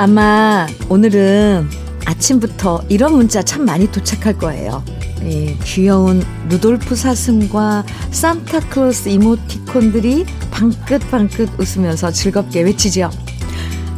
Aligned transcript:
아마 0.00 0.68
오늘은 0.88 1.68
아침부터 2.04 2.82
이런 2.88 3.16
문자 3.16 3.42
참 3.42 3.64
많이 3.64 3.90
도착할 3.90 4.38
거예요. 4.38 4.84
예, 5.24 5.56
귀여운 5.64 6.22
루돌프 6.48 6.94
사슴과 6.94 7.84
산타클로스 8.10 9.08
이모티콘들이 9.08 10.24
방긋방긋 10.50 11.58
웃으면서 11.58 12.12
즐겁게 12.12 12.62
외치죠. 12.62 13.10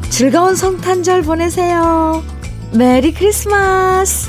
즐거운 0.09 0.57
성탄절 0.57 1.23
보내세요. 1.23 2.23
메리 2.73 3.13
크리스마스! 3.13 4.29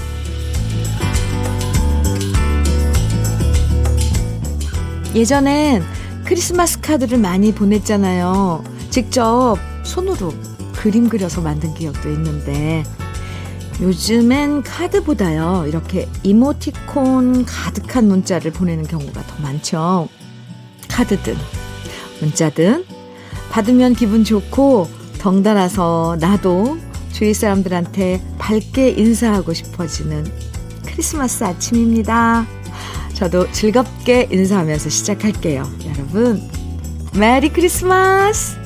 예전엔 5.13 5.83
크리스마스 6.23 6.79
카드를 6.79 7.17
많이 7.17 7.53
보냈잖아요. 7.53 8.63
직접 8.89 9.57
손으로 9.83 10.33
그림 10.73 11.09
그려서 11.09 11.41
만든 11.41 11.73
기억도 11.73 12.09
있는데 12.11 12.83
요즘엔 13.81 14.61
카드보다요 14.61 15.65
이렇게 15.67 16.07
이모티콘 16.23 17.45
가득한 17.45 18.07
문자를 18.07 18.51
보내는 18.51 18.85
경우가 18.85 19.25
더 19.25 19.41
많죠. 19.41 20.07
카드든 20.87 21.35
문자든 22.19 22.85
받으면 23.49 23.95
기분 23.95 24.23
좋고 24.23 24.87
덩달아서 25.19 26.17
나도 26.19 26.77
주위 27.11 27.33
사람들한테 27.33 28.21
밝게 28.37 28.89
인사하고 28.91 29.53
싶어지는 29.53 30.25
크리스마스 30.85 31.43
아침입니다. 31.43 32.45
저도 33.13 33.51
즐겁게 33.51 34.27
인사하면서 34.31 34.89
시작할게요. 34.89 35.69
여러분, 35.85 36.41
메리 37.17 37.49
크리스마스! 37.49 38.57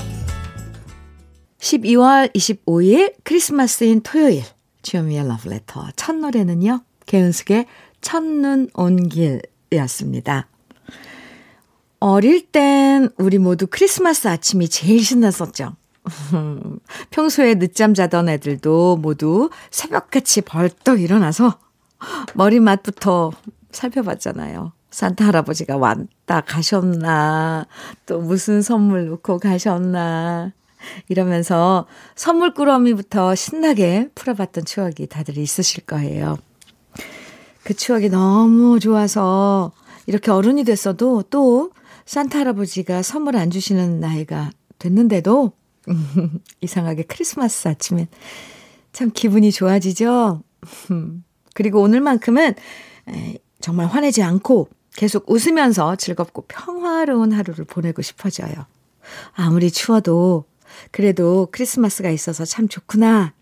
12월 1.59 2.33
25일 2.33 3.15
크리스마스인 3.23 4.01
토요일 4.01 4.43
주현미의 4.85 5.27
러브레터 5.27 5.87
첫 5.95 6.15
노래는요. 6.15 6.81
개은숙의 7.07 7.65
첫눈 8.01 8.69
온 8.75 9.09
길이었습니다. 9.09 10.47
어릴 11.99 12.45
땐 12.51 13.09
우리 13.17 13.39
모두 13.39 13.65
크리스마스 13.67 14.27
아침이 14.27 14.69
제일 14.69 15.03
신났었죠. 15.03 15.75
평소에 17.09 17.55
늦잠 17.55 17.95
자던 17.95 18.29
애들도 18.29 18.97
모두 18.97 19.49
새벽같이 19.71 20.41
벌떡 20.41 21.01
일어나서 21.01 21.57
머리맡부터 22.35 23.31
살펴봤잖아요. 23.71 24.71
산타 24.91 25.25
할아버지가 25.25 25.77
왔다 25.77 26.41
가셨나, 26.41 27.65
또 28.05 28.21
무슨 28.21 28.61
선물 28.61 29.07
놓고 29.07 29.39
가셨나, 29.39 30.53
이러면서 31.09 31.87
선물 32.15 32.53
꾸러미부터 32.53 33.35
신나게 33.35 34.09
풀어봤던 34.15 34.65
추억이 34.65 35.07
다들 35.09 35.37
있으실 35.37 35.85
거예요. 35.85 36.37
그 37.63 37.73
추억이 37.73 38.09
너무 38.09 38.79
좋아서 38.79 39.71
이렇게 40.05 40.31
어른이 40.31 40.63
됐어도 40.63 41.23
또 41.29 41.71
산타 42.05 42.39
할아버지가 42.39 43.01
선물 43.01 43.37
안 43.37 43.49
주시는 43.49 43.99
나이가 43.99 44.51
됐는데도 44.77 45.53
이상하게 46.61 47.03
크리스마스 47.03 47.67
아침엔 47.67 48.07
참 48.93 49.11
기분이 49.13 49.51
좋아지죠? 49.51 50.41
그리고 51.53 51.81
오늘만큼은 51.81 52.53
정말 53.61 53.87
화내지 53.87 54.21
않고 54.21 54.69
계속 54.95 55.29
웃으면서 55.29 55.95
즐겁고 55.95 56.45
평화로운 56.47 57.33
하루를 57.33 57.65
보내고 57.65 58.01
싶어져요. 58.01 58.53
아무리 59.33 59.71
추워도 59.71 60.45
그래도 60.91 61.47
크리스마스가 61.51 62.09
있어서 62.09 62.45
참 62.45 62.67
좋구나. 62.67 63.33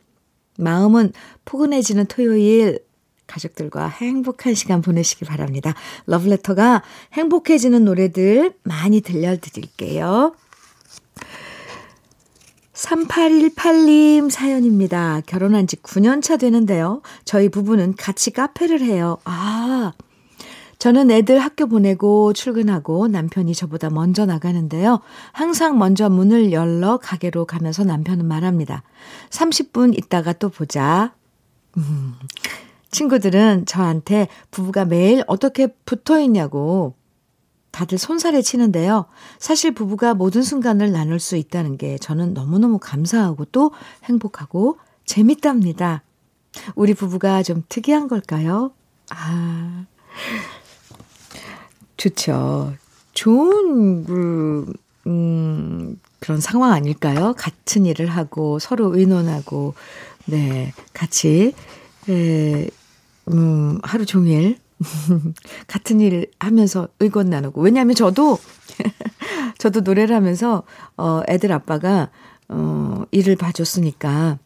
마음은 0.58 1.14
포근해지는 1.46 2.06
토요일 2.06 2.80
가족들과 3.28 3.88
행복한 3.88 4.54
시간 4.54 4.82
보내시기 4.82 5.26
바랍니다. 5.26 5.74
러브레터가 6.06 6.84
행복해지는 7.14 7.86
노래들 7.86 8.54
많이 8.64 9.02
들려드릴게요. 9.02 10.36
3818님 12.74 14.30
사연입니다. 14.30 15.22
결혼한 15.26 15.68
지 15.68 15.78
9년 15.78 16.22
차 16.22 16.38
되는데요. 16.38 17.02
저희 17.24 17.50
부부는 17.50 17.96
같이 17.96 18.32
카페를 18.32 18.82
해요. 18.82 19.18
아, 19.26 19.94
저는 20.84 21.12
애들 21.12 21.40
학교 21.40 21.68
보내고 21.68 22.34
출근하고 22.34 23.08
남편이 23.08 23.56
저보다 23.56 23.90
먼저 23.90 24.26
나가는데요. 24.26 25.00
항상 25.32 25.80
먼저 25.80 26.10
문을 26.10 26.52
열러 26.52 26.98
가게로 26.98 27.46
가면서 27.46 27.86
남편은 27.86 28.26
말합니다. 28.26 28.84
30분 29.30 29.98
있다가 29.98 30.34
또 30.34 30.50
보자. 30.50 31.16
음, 31.78 32.16
친구들은 32.92 33.66
저한테 33.66 34.28
부부가 34.52 34.84
매일 34.84 35.24
어떻게 35.28 35.68
붙어 35.86 36.20
있냐고 36.20 36.96
다들 37.72 37.98
손살에 37.98 38.42
치는데요. 38.42 39.06
사실 39.40 39.74
부부가 39.74 40.14
모든 40.14 40.42
순간을 40.42 40.92
나눌 40.92 41.22
수 41.22 41.38
있다는 41.38 41.78
게 41.78 41.98
저는 41.98 42.34
너무너무 42.34 42.78
감사하고 42.78 43.46
또 43.54 43.72
행복하고 44.04 44.80
재밌답니다. 45.06 46.04
우리 46.76 46.94
부부가 46.94 47.42
좀 47.42 47.64
특이한 47.70 48.10
걸까요? 48.10 48.74
아. 49.12 49.86
좋죠. 51.98 52.74
좋은, 53.14 54.04
그, 54.06 54.74
음, 55.08 56.00
그런 56.20 56.40
상황 56.40 56.72
아닐까요? 56.72 57.34
같은 57.38 57.86
일을 57.86 58.08
하고 58.08 58.60
서로 58.60 58.96
의논하고, 58.98 59.74
네, 60.26 60.74
같이, 60.94 61.54
에, 62.10 62.68
음, 63.32 63.80
하루 63.84 64.06
종일 64.06 64.58
같은 65.68 66.02
일 66.02 66.32
하면서 66.40 66.88
의견 67.00 67.30
나누고. 67.30 67.62
왜냐하면 67.62 67.96
저도, 67.96 68.38
저도 69.60 69.82
노래를 69.82 70.16
하면서, 70.16 70.64
어, 70.98 71.22
애들 71.28 71.52
아빠가, 71.52 72.10
어, 72.50 73.04
일을 73.12 73.36
봐줬으니까 73.36 74.38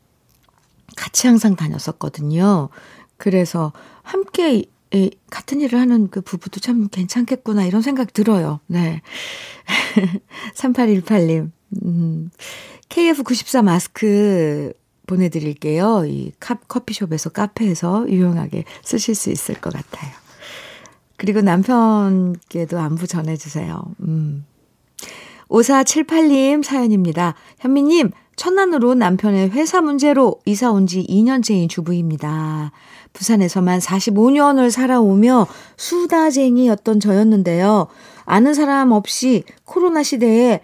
같이 0.95 1.27
항상 1.27 1.55
다녔었거든요. 1.55 2.69
그래서 3.17 3.73
함께 4.03 4.65
에, 4.93 5.09
같은 5.29 5.61
일을 5.61 5.79
하는 5.79 6.09
그 6.09 6.21
부부도 6.21 6.59
참 6.59 6.87
괜찮겠구나 6.89 7.65
이런 7.65 7.81
생각 7.81 8.13
들어요. 8.13 8.59
네. 8.67 9.01
3818님. 10.55 11.51
음, 11.83 12.29
KF94 12.89 13.63
마스크 13.63 14.71
보내 15.05 15.29
드릴게요. 15.29 16.05
이 16.05 16.31
컵, 16.39 16.67
커피숍에서 16.67 17.29
카페에서 17.29 18.09
유용하게 18.09 18.65
쓰실 18.83 19.15
수 19.15 19.29
있을 19.29 19.55
것 19.55 19.73
같아요. 19.73 20.11
그리고 21.17 21.41
남편께도 21.41 22.77
안부 22.79 23.07
전해 23.07 23.35
주세요. 23.37 23.81
음. 24.01 24.45
5478님 25.49 26.63
사연입니다. 26.63 27.35
현미님, 27.59 28.11
천안으로 28.37 28.93
남편의 28.93 29.49
회사 29.49 29.81
문제로 29.81 30.39
이사 30.45 30.71
온 30.71 30.85
지 30.87 31.05
2년째인 31.05 31.67
주부입니다. 31.67 32.71
부산에서만 33.11 33.79
45년을 33.79 34.69
살아오며 34.71 35.47
수다쟁이였던 35.75 37.01
저였는데요. 37.01 37.87
아는 38.25 38.53
사람 38.53 38.91
없이 38.93 39.43
코로나 39.65 40.03
시대에 40.03 40.61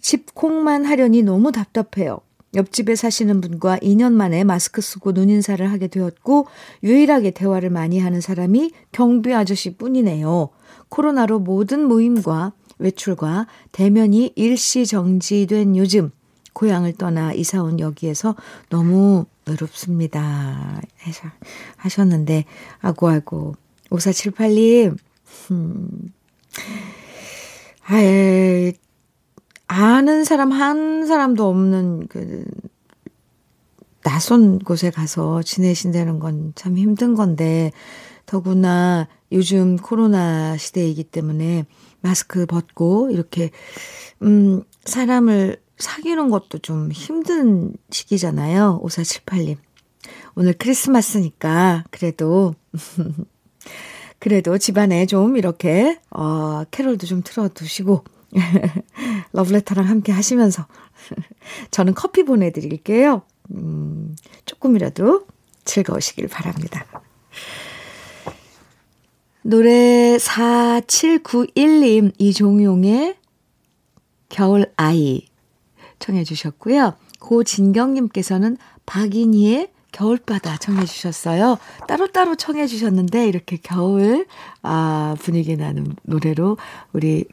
집콕만 0.00 0.84
하려니 0.84 1.22
너무 1.22 1.50
답답해요. 1.50 2.20
옆집에 2.54 2.94
사시는 2.94 3.40
분과 3.40 3.78
2년 3.78 4.12
만에 4.12 4.44
마스크 4.44 4.80
쓰고 4.80 5.12
눈인사를 5.12 5.70
하게 5.70 5.88
되었고 5.88 6.46
유일하게 6.82 7.32
대화를 7.32 7.70
많이 7.70 7.98
하는 7.98 8.20
사람이 8.20 8.70
경비 8.92 9.34
아저씨 9.34 9.76
뿐이네요. 9.76 10.50
코로나로 10.88 11.40
모든 11.40 11.84
모임과 11.84 12.52
외출과 12.78 13.46
대면이 13.72 14.32
일시 14.36 14.86
정지된 14.86 15.76
요즘 15.76 16.10
고향을 16.58 16.94
떠나 16.94 17.32
이사 17.32 17.62
온 17.62 17.78
여기에서 17.78 18.34
너무 18.68 19.26
외롭습니다. 19.46 20.80
하셨는데, 21.76 22.44
아고, 22.80 23.08
아고. 23.08 23.54
5478님, 23.90 24.96
음, 25.52 26.12
아예, 27.84 28.72
아는 29.68 30.24
사람 30.24 30.50
한 30.50 31.06
사람도 31.06 31.48
없는 31.48 32.08
그, 32.08 32.44
낯선 34.02 34.58
곳에 34.58 34.90
가서 34.90 35.42
지내신다는 35.42 36.18
건 36.18 36.52
참 36.56 36.76
힘든 36.76 37.14
건데, 37.14 37.70
더구나 38.26 39.06
요즘 39.32 39.76
코로나 39.76 40.56
시대이기 40.56 41.04
때문에 41.04 41.66
마스크 42.00 42.46
벗고 42.46 43.10
이렇게 43.10 43.50
음 44.22 44.62
사람을 44.84 45.56
사귀는 45.78 46.30
것도 46.30 46.58
좀 46.58 46.90
힘든 46.92 47.72
시기잖아요. 47.90 48.80
5478님. 48.82 49.56
오늘 50.34 50.52
크리스마스니까 50.52 51.84
그래도 51.90 52.54
그래도 54.18 54.58
집안에 54.58 55.06
좀 55.06 55.36
이렇게 55.36 55.98
어 56.10 56.64
캐롤도 56.70 57.06
좀 57.06 57.22
틀어 57.24 57.48
두시고 57.48 58.04
러브레터랑 59.32 59.88
함께 59.88 60.12
하시면서 60.12 60.66
저는 61.70 61.94
커피 61.94 62.24
보내 62.24 62.50
드릴게요. 62.50 63.22
음, 63.52 64.16
조금이라도 64.44 65.26
즐거우시길 65.64 66.28
바랍니다. 66.28 66.84
노래 69.42 70.16
4791님 70.16 72.12
이종용의 72.18 73.16
겨울 74.28 74.70
아이 74.76 75.26
청해 75.98 76.24
주셨고요. 76.24 76.94
고진경님께서는 77.20 78.56
박인희의 78.86 79.70
겨울바다 79.92 80.58
청해 80.58 80.84
주셨어요. 80.84 81.58
따로따로 81.86 82.36
청해 82.36 82.66
주셨는데 82.66 83.26
이렇게 83.26 83.56
겨울 83.62 84.26
아 84.62 85.16
분위기 85.20 85.56
나는 85.56 85.94
노래로 86.02 86.58
우리 86.92 87.24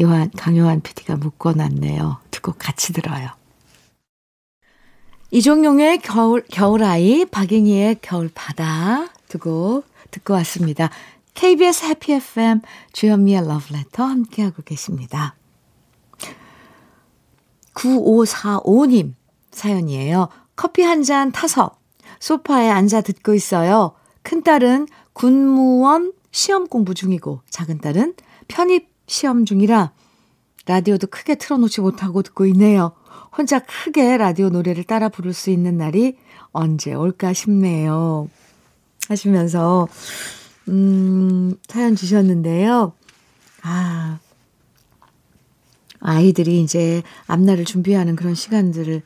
요한 0.00 0.30
강요한 0.36 0.80
PD가 0.80 1.16
묶어놨네요. 1.16 2.18
두 2.30 2.40
곡 2.40 2.56
같이 2.58 2.92
들어요. 2.92 3.28
이종용의 5.30 5.98
겨울 5.98 6.42
겨울아이, 6.48 7.24
박인희의 7.26 7.98
겨울바다 8.00 9.08
두 9.28 9.38
곡 9.38 9.84
듣고 10.10 10.32
왔습니다. 10.34 10.88
KBS 11.34 11.84
해피 11.84 12.12
FM 12.14 12.62
주현미의 12.92 13.46
러브레터 13.46 14.02
함께하고 14.04 14.62
계십니다. 14.62 15.34
9545님 17.78 19.14
사연이에요. 19.52 20.28
커피 20.56 20.82
한 20.82 21.02
잔 21.04 21.30
타서 21.30 21.76
소파에 22.20 22.68
앉아 22.68 23.02
듣고 23.02 23.34
있어요. 23.34 23.92
큰딸은 24.22 24.88
군무원 25.12 26.12
시험 26.32 26.66
공부 26.66 26.94
중이고 26.94 27.40
작은딸은 27.48 28.14
편입 28.48 28.88
시험 29.06 29.44
중이라 29.44 29.92
라디오도 30.66 31.06
크게 31.06 31.36
틀어놓지 31.36 31.80
못하고 31.80 32.22
듣고 32.22 32.44
있네요. 32.46 32.92
혼자 33.36 33.60
크게 33.60 34.16
라디오 34.16 34.48
노래를 34.48 34.84
따라 34.84 35.08
부를 35.08 35.32
수 35.32 35.50
있는 35.50 35.78
날이 35.78 36.18
언제 36.50 36.92
올까 36.92 37.32
싶네요. 37.32 38.28
하시면서 39.08 39.88
음, 40.68 41.54
사연 41.68 41.94
주셨는데요. 41.96 42.92
아, 43.62 44.18
아이들이 46.00 46.60
이제 46.62 47.02
앞날을 47.26 47.64
준비하는 47.64 48.16
그런 48.16 48.34
시간들을 48.34 49.02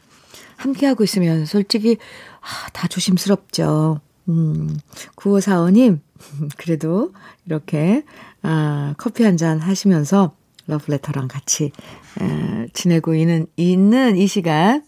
함께하고 0.57 1.03
있으면 1.05 1.47
솔직히, 1.47 1.97
아, 2.41 2.71
다 2.73 2.87
조심스럽죠. 2.89 4.01
음, 4.29 4.79
9545님, 5.17 6.01
그래도 6.59 7.13
이렇게, 7.47 8.05
아, 8.43 8.95
커피 8.99 9.25
한 9.25 9.37
잔 9.37 9.59
하시면서 9.59 10.35
러브레터랑 10.69 11.27
같이, 11.29 11.73
에, 12.21 12.69
지내고 12.73 13.15
있는, 13.17 13.47
있는 13.57 14.17
이 14.17 14.27
시간 14.29 14.85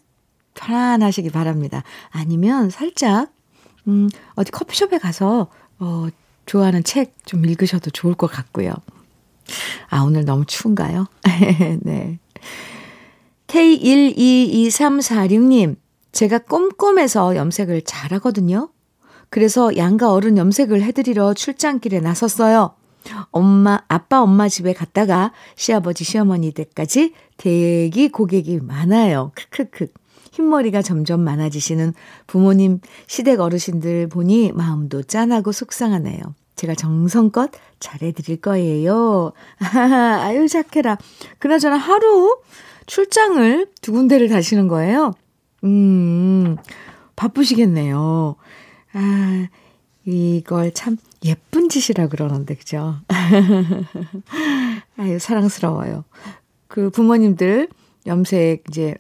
편안하시기 0.55 1.31
바랍니다. 1.31 1.83
아니면 2.11 2.71
살짝, 2.71 3.33
음, 3.89 4.09
어디 4.37 4.53
커피숍에 4.53 4.99
가서, 4.99 5.49
어, 5.81 6.07
좋아하는 6.47 6.85
책 6.85 7.15
좀 7.25 7.45
읽으셔도 7.47 7.91
좋을 7.91 8.15
것 8.15 8.27
같고요. 8.29 8.73
아, 9.89 10.03
오늘 10.03 10.25
너무 10.25 10.45
추운가요? 10.47 11.07
네. 11.83 12.19
K122346님, 13.47 15.77
제가 16.13 16.39
꼼꼼해서 16.39 17.37
염색을 17.37 17.83
잘하거든요. 17.83 18.71
그래서 19.31 19.77
양가 19.77 20.13
어른 20.13 20.37
염색을 20.39 20.83
해드리러 20.83 21.35
출장길에 21.35 22.01
나섰어요. 22.01 22.75
엄마, 23.31 23.81
아빠, 23.89 24.23
엄마 24.23 24.49
집에 24.49 24.73
갔다가 24.73 25.33
시아버지, 25.57 26.05
시어머니 26.05 26.53
댁까지 26.53 27.13
대기 27.37 28.09
고객이 28.09 28.61
많아요. 28.63 29.33
크크크. 29.35 29.89
흰머리가 30.33 30.81
점점 30.83 31.21
많아지시는 31.21 31.93
부모님 32.27 32.81
시댁 33.07 33.41
어르신들 33.41 34.09
보니 34.09 34.53
마음도 34.53 35.03
짠하고 35.03 35.53
속상하네요. 35.53 36.21
제가 36.57 36.75
정성껏 36.75 37.51
잘해드릴 37.81 38.41
거예요. 38.41 39.33
아유, 39.59 40.49
착해라. 40.49 40.99
그나저나 41.39 41.77
하루 41.77 42.39
출장을 42.87 43.67
두 43.81 43.93
군데를 43.93 44.29
다시는 44.29 44.69
거예요. 44.69 45.15
음, 45.65 46.57
바쁘시겠네요. 47.17 48.37
아, 48.93 49.49
이걸 50.05 50.73
참 50.73 50.97
예쁜 51.25 51.69
짓이라 51.69 52.09
그러는데, 52.09 52.55
그죠? 52.55 52.97
아유, 54.97 55.19
사랑스러워요. 55.19 56.05
그 56.69 56.91
부모님들 56.91 57.69
염색 58.07 58.65
이제 58.69 58.95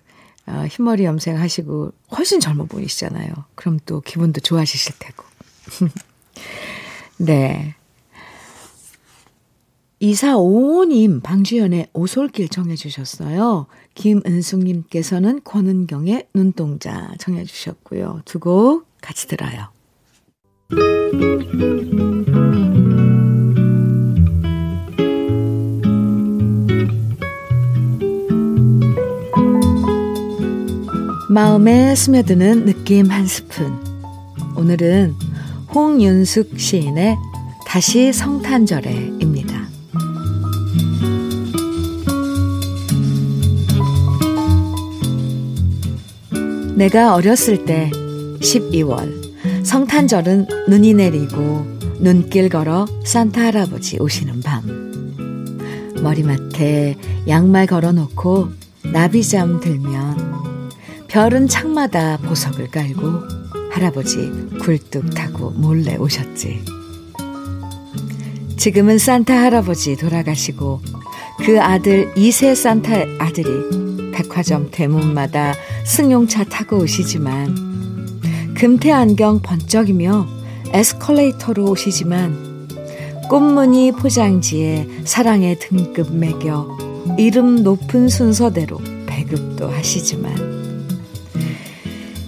어, 0.46 0.64
흰머리 0.68 1.04
염색 1.04 1.38
하시고 1.38 1.92
훨씬 2.16 2.40
젊어 2.40 2.64
보이시잖아요. 2.64 3.32
그럼 3.54 3.78
또 3.86 4.00
기분도 4.00 4.40
좋아지실 4.40 4.94
테고. 4.98 5.24
네. 7.18 7.74
2455님 10.02 11.22
방주연의 11.22 11.88
오솔길 11.94 12.48
정해 12.48 12.74
주셨어요. 12.74 13.66
김은숙님께서는 13.94 15.40
권은경의 15.44 16.28
눈동자 16.34 17.14
정해 17.18 17.44
주셨고요. 17.44 18.22
두 18.24 18.38
곡 18.40 18.86
같이 19.00 19.28
들어요. 19.28 19.68
마음에 31.30 31.94
스며드는 31.94 32.64
느낌 32.66 33.10
한 33.10 33.26
스푼. 33.26 33.72
오늘은 34.56 35.14
홍윤숙 35.74 36.56
시인의 36.56 37.16
다시 37.66 38.12
성탄절에입니다. 38.12 39.66
내가 46.76 47.14
어렸을 47.14 47.64
때 47.64 47.90
12월 47.90 49.64
성탄절은 49.64 50.46
눈이 50.68 50.94
내리고 50.94 51.66
눈길 51.98 52.48
걸어 52.48 52.86
산타 53.04 53.42
할아버지 53.42 53.98
오시는 53.98 54.42
밤 54.42 55.16
머리맡에 56.00 56.94
양말 57.26 57.66
걸어놓고 57.66 58.48
나비잠 58.92 59.58
들면 59.58 60.70
별은 61.08 61.48
창마다 61.48 62.18
보석을 62.18 62.68
깔고 62.68 63.43
할아버지 63.74 64.30
굴뚝 64.60 65.14
타고 65.14 65.50
몰래 65.50 65.96
오셨지. 65.96 66.64
지금은 68.56 68.98
산타 68.98 69.34
할아버지 69.34 69.96
돌아가시고 69.96 70.80
그 71.44 71.60
아들 71.60 72.12
이세 72.16 72.54
산타 72.54 72.92
아들이 73.18 73.50
백화점 74.12 74.68
대문마다 74.70 75.54
승용차 75.84 76.44
타고 76.44 76.78
오시지만 76.78 78.20
금태 78.54 78.92
안경 78.92 79.42
번쩍이며 79.42 80.28
에스컬레이터로 80.72 81.64
오시지만 81.64 82.68
꽃무늬 83.28 83.90
포장지에 83.90 84.88
사랑의 85.04 85.58
등급 85.58 86.14
매겨 86.14 86.78
이름 87.18 87.64
높은 87.64 88.08
순서대로 88.08 88.78
배급도 89.06 89.68
하시지만 89.68 90.43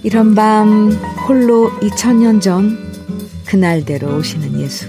이런 0.07 0.35
밤 0.35 0.89
홀로 1.27 1.69
2000년 1.81 2.39
전 2.39 2.77
그날대로 3.45 4.15
오시는 4.15 4.61
예수. 4.61 4.87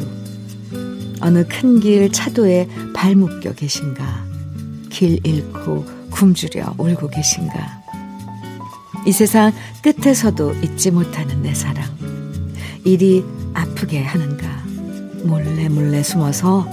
어느 1.20 1.44
큰 1.48 1.80
길 1.80 2.12
차도에 2.12 2.68
발 2.94 3.16
묶여 3.16 3.52
계신가? 3.52 4.24
길 4.90 5.18
잃고 5.26 5.84
굶주려 6.10 6.76
울고 6.78 7.08
계신가? 7.08 7.82
이 9.08 9.10
세상 9.10 9.52
끝에서도 9.82 10.54
잊지 10.62 10.92
못하는 10.92 11.42
내 11.42 11.52
사랑. 11.52 11.84
일이 12.84 13.24
아프게 13.54 14.00
하는가? 14.04 14.46
몰래 15.24 15.68
몰래 15.68 16.00
숨어서 16.00 16.64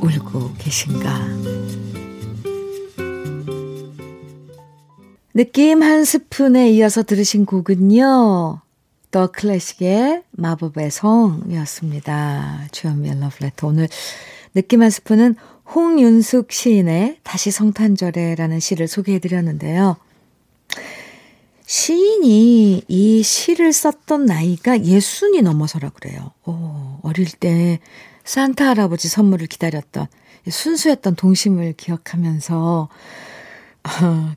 울고 0.00 0.54
계신가? 0.58 1.20
느낌 5.36 5.82
한 5.82 6.06
스푼에 6.06 6.70
이어서 6.70 7.02
들으신 7.02 7.44
곡은요. 7.44 8.58
더 9.10 9.26
클래식의 9.26 10.22
마법의 10.30 10.90
성이었습니다. 10.90 12.68
주현미의 12.72 13.20
러브레터. 13.20 13.66
오늘 13.66 13.86
느낌 14.54 14.80
한 14.80 14.88
스푼은 14.88 15.34
홍윤숙 15.74 16.50
시인의 16.50 17.18
다시 17.22 17.50
성탄절에라는 17.50 18.60
시를 18.60 18.88
소개해 18.88 19.18
드렸는데요. 19.18 19.98
시인이 21.66 22.84
이 22.88 23.22
시를 23.22 23.74
썼던 23.74 24.24
나이가 24.24 24.82
예순이 24.82 25.42
넘어서라 25.42 25.90
그래요. 25.90 26.30
오, 26.46 26.98
어릴 27.02 27.26
때 27.30 27.80
산타 28.24 28.68
할아버지 28.68 29.08
선물을 29.08 29.48
기다렸던 29.48 30.06
순수했던 30.48 31.16
동심을 31.16 31.74
기억하면서 31.74 32.88
어, 32.88 32.88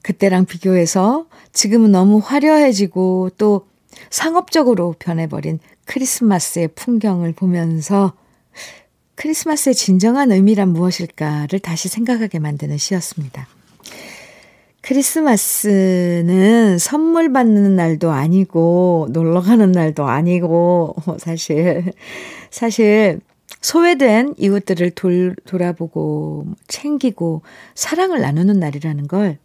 그때랑 0.03 0.46
비교해서 0.46 1.25
지금은 1.53 1.91
너무 1.91 2.20
화려해지고 2.20 3.32
또 3.38 3.68
상업적으로 4.10 4.96
변해버린 5.00 5.60
크리스마스의 5.86 6.70
풍경을 6.70 7.34
보면서 7.34 8.13
크리스마스의 9.15 9.75
진정한 9.75 10.32
의미란 10.32 10.70
무엇일까를 10.70 11.60
다시 11.60 11.89
생각하게 11.89 12.39
만드는 12.39 12.77
시였습니다. 12.77 13.48
크리스마스는 14.82 16.77
선물 16.77 17.34
받는 17.34 17.75
날도 17.75 18.12
아니고 18.12 19.10
놀러 19.12 19.41
가는 19.41 19.72
날도 19.72 20.06
아니고 20.06 20.96
사실 21.18 21.91
사실 22.50 23.20
소외된 23.62 24.36
이웃들을 24.38 24.92
돌, 24.92 25.36
돌아보고 25.46 26.48
챙기고 26.68 27.42
사랑을 27.75 28.22
나누는 28.22 28.60
날이라는 28.60 29.08
걸 29.08 29.38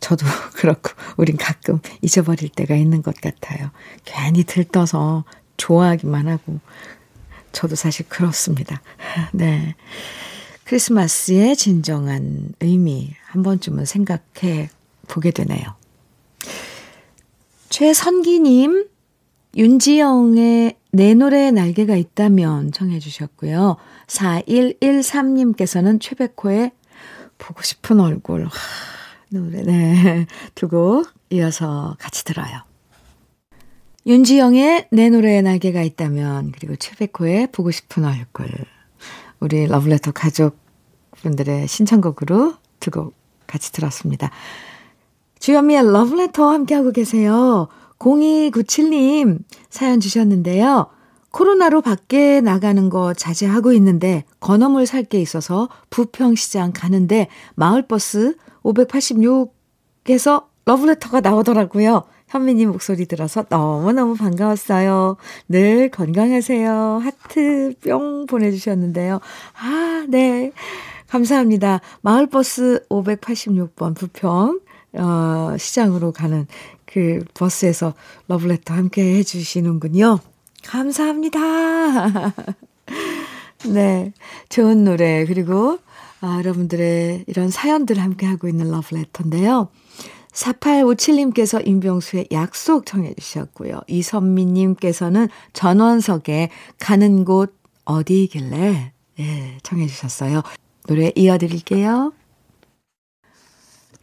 저도 0.00 0.26
그렇고 0.54 0.90
우린 1.16 1.36
가끔 1.36 1.80
잊어버릴 2.02 2.50
때가 2.50 2.74
있는 2.76 3.02
것 3.02 3.14
같아요. 3.16 3.70
괜히 4.04 4.44
들떠서 4.44 5.24
좋아하기만 5.56 6.28
하고 6.28 6.58
저도 7.52 7.76
사실 7.76 8.06
그렇습니다. 8.08 8.82
네. 9.32 9.74
크리스마스의 10.64 11.56
진정한 11.56 12.54
의미 12.60 13.14
한 13.26 13.42
번쯤은 13.42 13.84
생각해 13.84 14.70
보게 15.08 15.30
되네요. 15.30 15.74
최선기님, 17.68 18.88
윤지영의 19.56 20.76
내 20.92 21.14
노래에 21.14 21.50
날개가 21.50 21.96
있다면 21.96 22.70
청해 22.72 22.98
주셨고요. 22.98 23.76
4113님께서는 24.08 25.98
최백호의 26.00 26.70
보고 27.38 27.62
싶은 27.62 27.98
얼굴. 27.98 28.44
하, 28.44 28.50
노래, 29.30 29.62
네. 29.62 30.26
두곡 30.54 31.08
이어서 31.30 31.96
같이 31.98 32.24
들어요. 32.24 32.60
윤지영의 34.04 34.88
내 34.90 35.08
노래에 35.08 35.40
날개가 35.40 35.80
있다면, 35.82 36.52
그리고 36.52 36.76
최백호의 36.76 37.48
보고 37.52 37.70
싶은 37.70 38.04
얼굴. 38.04 38.48
우리 39.40 39.66
러블레터 39.66 40.12
가족분들의 40.12 41.68
신청곡으로 41.68 42.54
두 42.80 42.90
곡 42.90 43.14
같이 43.46 43.72
들었습니다. 43.72 44.30
주현미의 45.38 45.90
러블레터 45.92 46.48
함께하고 46.50 46.92
계세요. 46.92 47.68
0297님 48.02 49.38
사연 49.70 50.00
주셨는데요. 50.00 50.88
코로나로 51.30 51.80
밖에 51.80 52.40
나가는 52.40 52.90
거 52.90 53.14
자제하고 53.14 53.72
있는데 53.74 54.24
건어물 54.40 54.86
살 54.86 55.04
게 55.04 55.20
있어서 55.20 55.68
부평시장 55.90 56.72
가는데 56.74 57.28
마을버스 57.54 58.36
586에서 58.64 60.44
러브레터가 60.64 61.20
나오더라고요. 61.20 62.04
현미님 62.28 62.70
목소리 62.72 63.06
들어서 63.06 63.44
너무너무 63.48 64.14
반가웠어요. 64.14 65.16
늘 65.48 65.90
건강하세요. 65.90 67.00
하트 67.02 67.74
뿅 67.82 68.26
보내주셨는데요. 68.26 69.20
아, 69.60 70.04
네. 70.08 70.52
감사합니다. 71.08 71.80
마을버스 72.00 72.86
586번 72.88 73.94
부평, 73.94 74.60
어, 74.94 75.56
시장으로 75.58 76.12
가는 76.12 76.46
그 76.84 77.24
버스에서 77.34 77.94
러브레터 78.28 78.74
함께 78.74 79.16
해주시는군요. 79.16 80.18
감사합니다. 80.64 82.34
네. 83.72 84.12
좋은 84.48 84.84
노래, 84.84 85.24
그리고 85.24 85.78
아, 86.20 86.38
여러분들의 86.38 87.24
이런 87.26 87.50
사연들 87.50 87.98
함께하고 87.98 88.48
있는 88.48 88.70
러브레터인데요. 88.70 89.68
4857님께서 90.32 91.66
임병수의 91.66 92.28
약속 92.32 92.86
청해 92.86 93.14
주셨고요. 93.14 93.80
이선미님께서는 93.86 95.28
전원석에 95.52 96.50
가는 96.78 97.24
곳 97.24 97.54
어디길래 97.84 98.92
예, 99.20 99.58
청해 99.62 99.86
주셨어요. 99.86 100.42
노래 100.86 101.12
이어드릴게요. 101.14 102.12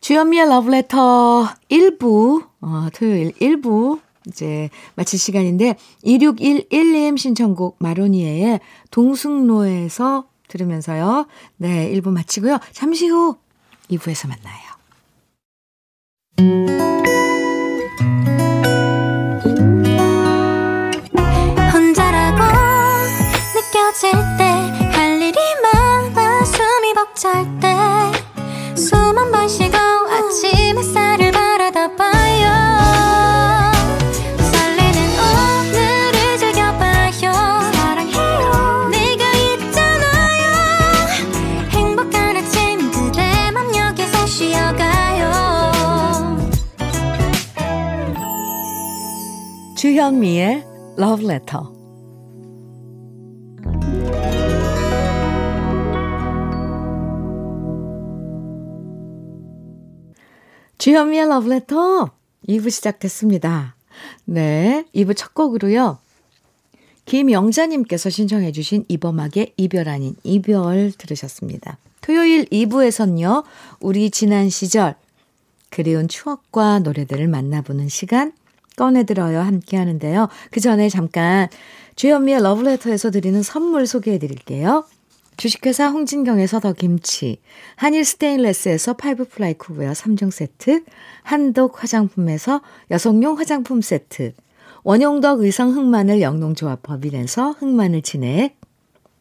주현미의 0.02 0.48
러브레터 0.48 1.48
1부, 1.70 2.48
어, 2.62 2.88
토요일 2.94 3.32
1부, 3.34 4.00
이제 4.28 4.70
마칠 4.96 5.20
시간인데, 5.20 5.76
2611님 6.06 7.18
신청곡 7.18 7.78
마로니에의 7.80 8.60
동승로에서 8.92 10.26
들으면서요. 10.48 11.28
네, 11.58 11.92
1부 11.94 12.12
마치고요. 12.12 12.60
잠시 12.72 13.08
후 13.08 13.38
2부에서 13.92 14.28
만나요. 14.28 14.70
혼자라고 21.74 22.42
느껴질 23.56 24.12
때, 24.38 24.44
할 24.92 25.22
일이 25.22 25.38
많아 25.62 26.46
숨이 26.46 26.94
벅찰 26.94 27.60
때, 27.60 27.76
주현미의 50.00 50.64
Love 50.98 51.26
Letter. 51.26 51.62
주현미의 60.78 61.24
Love 61.26 61.52
Letter 61.52 62.06
2부 62.48 62.72
시작됐습니다. 62.72 63.76
네, 64.24 64.86
2부 64.96 65.18
첫 65.18 65.34
곡으로요. 65.34 65.98
김영자님께서 67.04 68.10
신청해 68.10 68.54
주신 68.54 68.86
이범학의 68.88 69.56
이별 69.58 69.90
아닌 69.90 70.16
이별 70.24 70.94
들으셨습니다. 70.98 71.78
토요일 72.00 72.46
2부에선요. 72.46 73.44
우리 73.82 74.10
지난 74.12 74.50
시절 74.50 74.96
그리운 75.70 76.08
추억과 76.08 76.80
노래들을 76.80 77.28
만나보는 77.28 77.90
시간 77.90 78.32
꺼내들어요 78.80 79.42
함께 79.42 79.76
하는데요. 79.76 80.30
그 80.52 80.62
전에 80.62 80.88
잠깐 80.88 81.50
주현미의 81.98 82.42
러브레터에서 82.42 83.12
드리는 83.12 83.44
선물 83.44 83.86
소개해 83.86 84.20
드릴게요. 84.20 84.86
주식회사 85.36 85.90
홍진경에서 85.90 86.62
더 86.62 86.74
김치, 86.74 87.42
한일 87.76 88.06
스테인레스에서 88.06 88.94
five 88.94 89.26
ply 89.26 89.54
cookware 89.54 89.92
3종 89.92 90.32
세트, 90.32 90.84
한독 91.24 91.82
화장품에서 91.82 92.62
여성용 92.92 93.38
화장품 93.38 93.82
세트, 93.82 94.34
원용덕 94.84 95.42
의성 95.42 95.76
흑마늘 95.76 96.22
영농조합 96.22 96.84
법인에서 96.84 97.52
흑마늘 97.52 98.02
진액, 98.02 98.58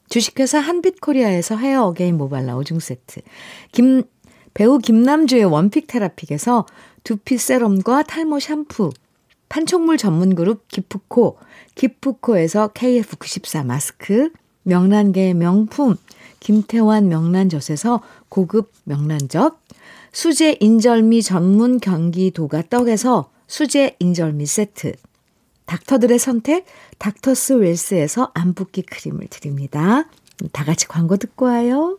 주식회사 0.08 0.58
한빛코리아에서 0.58 1.56
헤어 1.56 1.84
어게인 1.84 2.16
모발라 2.16 2.54
5종 2.56 2.80
세트, 2.80 3.20
김, 3.70 4.02
배우 4.54 4.78
김남주의 4.78 5.44
원픽 5.44 5.86
테라픽에서 5.86 6.66
두피 7.04 7.38
세럼과 7.38 8.02
탈모 8.04 8.40
샴푸, 8.40 8.90
판촉물 9.48 9.96
전문 9.96 10.34
그룹 10.34 10.68
기프코, 10.68 11.38
기프코에서 11.74 12.68
KF94 12.68 13.64
마스크, 13.64 14.30
명란계의 14.64 15.34
명품, 15.34 15.96
김태환 16.40 17.08
명란젓에서 17.08 18.02
고급 18.28 18.70
명란젓, 18.84 19.58
수제 20.12 20.56
인절미 20.60 21.22
전문 21.22 21.80
경기도가 21.80 22.62
떡에서 22.68 23.30
수제 23.46 23.96
인절미 23.98 24.46
세트, 24.46 24.92
닥터들의 25.66 26.18
선택, 26.18 26.64
닥터스 26.98 27.54
웰스에서 27.54 28.32
안붓기 28.34 28.82
크림을 28.82 29.28
드립니다. 29.28 30.08
다 30.52 30.64
같이 30.64 30.86
광고 30.88 31.16
듣고 31.16 31.46
와요. 31.46 31.98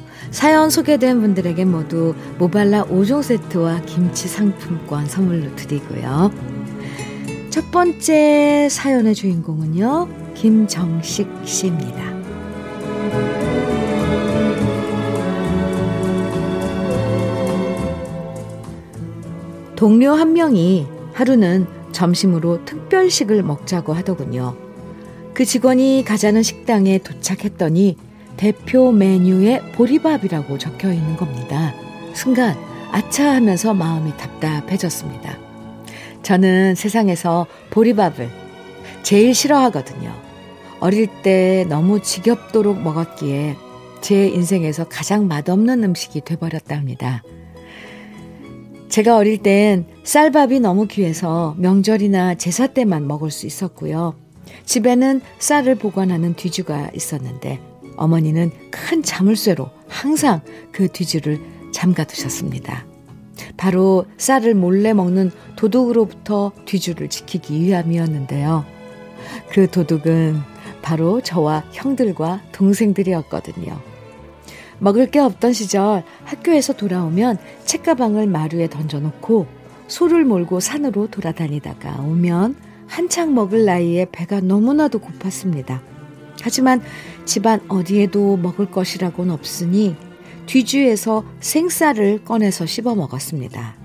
사연 0.31 0.69
소개된 0.69 1.19
분들에게 1.19 1.65
모두 1.65 2.15
모발라 2.39 2.85
5종 2.85 3.21
세트와 3.21 3.81
김치 3.81 4.29
상품권 4.29 5.05
선물로 5.05 5.55
드리고요. 5.57 6.31
첫 7.49 7.69
번째 7.69 8.69
사연의 8.69 9.13
주인공은요, 9.13 10.07
김정식 10.33 11.29
씨입니다. 11.43 12.11
동료 19.75 20.13
한 20.13 20.33
명이 20.33 20.87
하루는 21.13 21.67
점심으로 21.91 22.63
특별식을 22.63 23.43
먹자고 23.43 23.93
하더군요. 23.93 24.55
그 25.33 25.43
직원이 25.43 26.03
가자는 26.05 26.41
식당에 26.41 26.99
도착했더니 26.99 27.97
대표 28.37 28.91
메뉴에 28.91 29.61
보리밥이라고 29.73 30.57
적혀 30.57 30.91
있는 30.91 31.15
겁니다. 31.15 31.73
순간 32.13 32.55
아차 32.91 33.35
하면서 33.35 33.73
마음이 33.73 34.15
답답해졌습니다. 34.17 35.37
저는 36.23 36.75
세상에서 36.75 37.47
보리밥을 37.69 38.29
제일 39.03 39.33
싫어하거든요. 39.33 40.13
어릴 40.79 41.07
때 41.21 41.65
너무 41.69 42.01
지겹도록 42.01 42.81
먹었기에 42.81 43.55
제 44.01 44.27
인생에서 44.27 44.85
가장 44.85 45.27
맛없는 45.27 45.83
음식이 45.83 46.21
돼버렸답니다. 46.21 47.23
제가 48.89 49.15
어릴 49.15 49.37
땐 49.37 49.85
쌀밥이 50.03 50.59
너무 50.59 50.87
귀해서 50.87 51.55
명절이나 51.57 52.35
제사 52.35 52.67
때만 52.67 53.07
먹을 53.07 53.31
수 53.31 53.45
있었고요. 53.45 54.15
집에는 54.65 55.21
쌀을 55.39 55.75
보관하는 55.75 56.33
뒤주가 56.33 56.89
있었는데 56.93 57.70
어머니는 57.97 58.51
큰 58.69 59.03
자물쇠로 59.03 59.69
항상 59.87 60.41
그 60.71 60.87
뒤주를 60.87 61.39
잠가 61.71 62.03
두셨습니다. 62.03 62.85
바로 63.57 64.05
쌀을 64.17 64.55
몰래 64.55 64.93
먹는 64.93 65.31
도둑으로부터 65.55 66.51
뒤주를 66.65 67.09
지키기 67.09 67.61
위함이었는데요. 67.61 68.65
그 69.49 69.69
도둑은 69.69 70.39
바로 70.81 71.21
저와 71.21 71.63
형들과 71.71 72.41
동생들이었거든요. 72.51 73.79
먹을 74.79 75.11
게 75.11 75.19
없던 75.19 75.53
시절 75.53 76.03
학교에서 76.23 76.73
돌아오면 76.73 77.37
책가방을 77.65 78.27
마루에 78.27 78.67
던져놓고 78.67 79.45
소를 79.87 80.25
몰고 80.25 80.59
산으로 80.59 81.07
돌아다니다가 81.07 82.01
오면 82.01 82.55
한창 82.87 83.35
먹을 83.35 83.65
나이에 83.65 84.07
배가 84.11 84.41
너무나도 84.41 84.99
고팠습니다. 84.99 85.90
하지만 86.41 86.81
집안 87.25 87.61
어디에도 87.67 88.37
먹을 88.37 88.69
것이라고는 88.69 89.33
없으니 89.33 89.95
뒤주에서 90.45 91.23
생쌀을 91.39 92.23
꺼내서 92.25 92.65
씹어 92.65 92.95
먹었습니다. 92.95 93.75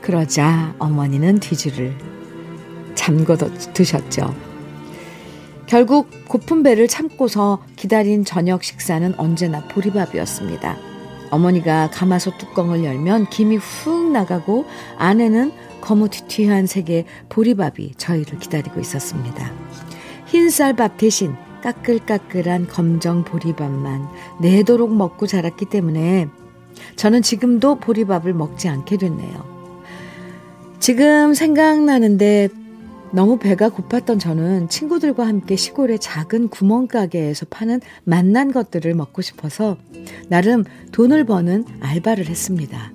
그러자 0.00 0.74
어머니는 0.78 1.40
뒤주를 1.40 1.96
잠궈 2.94 3.36
두셨죠. 3.72 4.34
결국 5.66 6.10
고픈 6.28 6.62
배를 6.62 6.86
참고서 6.86 7.64
기다린 7.76 8.24
저녁 8.24 8.62
식사는 8.62 9.14
언제나 9.16 9.66
보리밥이었습니다. 9.68 10.76
어머니가 11.30 11.88
가마솥 11.90 12.36
뚜껑을 12.36 12.84
열면 12.84 13.30
김이 13.30 13.56
훅 13.56 14.12
나가고 14.12 14.66
안에는 14.98 15.50
거무튀튀한 15.80 16.66
색의 16.66 17.06
보리밥이 17.30 17.92
저희를 17.96 18.38
기다리고 18.38 18.80
있었습니다. 18.80 19.50
흰쌀밥 20.26 20.98
대신 20.98 21.34
까끌까끌한 21.62 22.66
검정 22.68 23.24
보리밥만 23.24 24.08
내도록 24.40 24.94
먹고 24.94 25.26
자랐기 25.26 25.66
때문에 25.66 26.28
저는 26.96 27.22
지금도 27.22 27.76
보리밥을 27.76 28.34
먹지 28.34 28.68
않게 28.68 28.98
됐네요. 28.98 29.52
지금 30.80 31.32
생각나는데 31.32 32.48
너무 33.12 33.38
배가 33.38 33.68
고팠던 33.68 34.18
저는 34.18 34.68
친구들과 34.68 35.26
함께 35.26 35.54
시골의 35.54 35.98
작은 35.98 36.48
구멍가게에서 36.48 37.46
파는 37.50 37.80
맛난 38.04 38.52
것들을 38.52 38.92
먹고 38.94 39.22
싶어서 39.22 39.76
나름 40.28 40.64
돈을 40.92 41.24
버는 41.24 41.66
알바를 41.80 42.26
했습니다. 42.26 42.92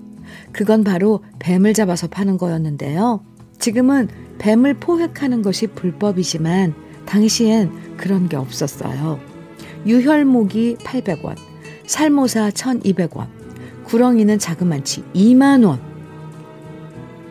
그건 0.51 0.83
바로 0.83 1.23
뱀을 1.39 1.73
잡아서 1.73 2.07
파는 2.07 2.37
거였는데요. 2.37 3.23
지금은 3.59 4.09
뱀을 4.39 4.75
포획하는 4.75 5.43
것이 5.43 5.67
불법이지만 5.67 6.86
당시엔 7.07 7.97
그런 7.97 8.29
게 8.29 8.35
없었어요. 8.37 9.19
유혈목이 9.85 10.77
800원, 10.81 11.35
살모사 11.87 12.51
1200원, 12.51 13.27
구렁이는 13.85 14.37
자그만치 14.37 15.03
2만원. 15.15 15.79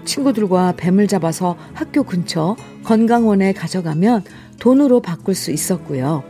친구들과 0.04 0.74
뱀을 0.76 1.06
잡아서 1.06 1.56
학교 1.74 2.02
근처 2.02 2.56
건강원에 2.84 3.52
가져가면 3.52 4.24
돈으로 4.58 5.00
바꿀 5.00 5.34
수 5.34 5.50
있었고요. 5.50 6.24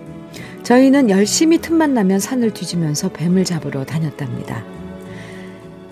저희는 0.62 1.10
열심히 1.10 1.58
틈만 1.58 1.94
나면 1.94 2.18
산을 2.18 2.52
뒤지면서 2.52 3.10
뱀을 3.10 3.44
잡으러 3.44 3.84
다녔답니다. 3.84 4.64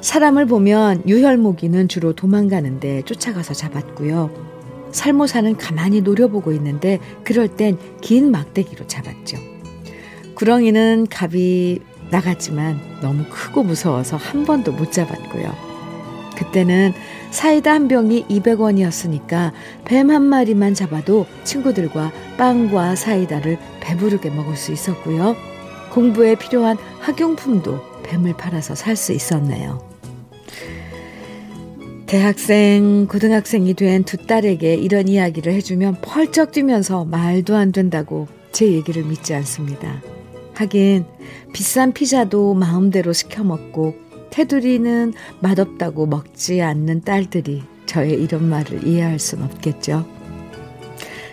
사람을 0.01 0.47
보면 0.47 1.05
유혈모기는 1.07 1.89
주로 1.89 2.13
도망가는데 2.13 3.03
쫓아가서 3.03 3.55
잡았고요. 3.55 4.54
살모사는 4.95 5.57
가만히 5.57 6.01
노려보고 6.01 6.53
있는데 6.53 7.01
그럴 7.25 7.49
땐 7.49 7.77
긴 8.01 8.31
막대기로 8.31 8.87
잡았죠. 8.87 9.37
구렁이는 10.37 11.09
갑이 11.11 11.81
나갔지만 12.11 12.81
너무 13.01 13.25
크고 13.29 13.65
무서워서 13.65 14.17
한 14.17 14.45
번도 14.45 14.73
못 14.73 14.93
잡았고요. 14.93 15.53
그때는 16.37 16.93
사이다 17.31 17.73
한 17.73 17.89
병이 17.89 18.27
200원이었으니까 18.29 19.53
뱀 19.85 20.11
한 20.11 20.23
마리만 20.23 20.75
잡아도 20.75 21.27
친구들과 21.45 22.13
빵과 22.39 22.97
사이다를 22.97 23.59
배부르게 23.81 24.31
먹을 24.31 24.57
수 24.57 24.73
있었고요. 24.73 25.37
공부에 25.91 26.35
필요한 26.37 26.77
학용품도 27.01 28.03
뱀을 28.05 28.35
팔아서 28.37 28.75
살 28.75 28.97
수 28.97 29.13
있었네요. 29.13 29.94
대학생, 32.07 33.07
고등학생이 33.07 33.75
된 33.75 34.05
두 34.05 34.19
딸에게 34.19 34.75
이런 34.75 35.09
이야기를 35.09 35.53
해주면 35.55 35.97
펄쩍 36.03 36.53
뛰면서 36.53 37.05
말도 37.05 37.57
안 37.57 37.73
된다고 37.73 38.29
제 38.53 38.71
얘기를 38.71 39.03
믿지 39.05 39.35
않습니다. 39.35 40.03
하긴 40.55 41.07
비싼 41.53 41.93
피자도 41.93 42.55
마음대로 42.55 43.13
시켜 43.13 43.43
먹고 43.43 43.95
테두리는 44.31 45.13
맛없다고 45.41 46.07
먹지 46.07 46.61
않는 46.61 47.03
딸들이 47.03 47.63
저의 47.87 48.23
이런 48.23 48.49
말을 48.49 48.87
이해할 48.87 49.19
순 49.19 49.43
없겠죠. 49.43 50.07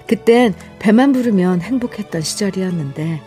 그땐 0.07 0.53
배만 0.79 1.11
부르면 1.11 1.61
행복했던 1.61 2.21
시절이었는데 2.21 3.21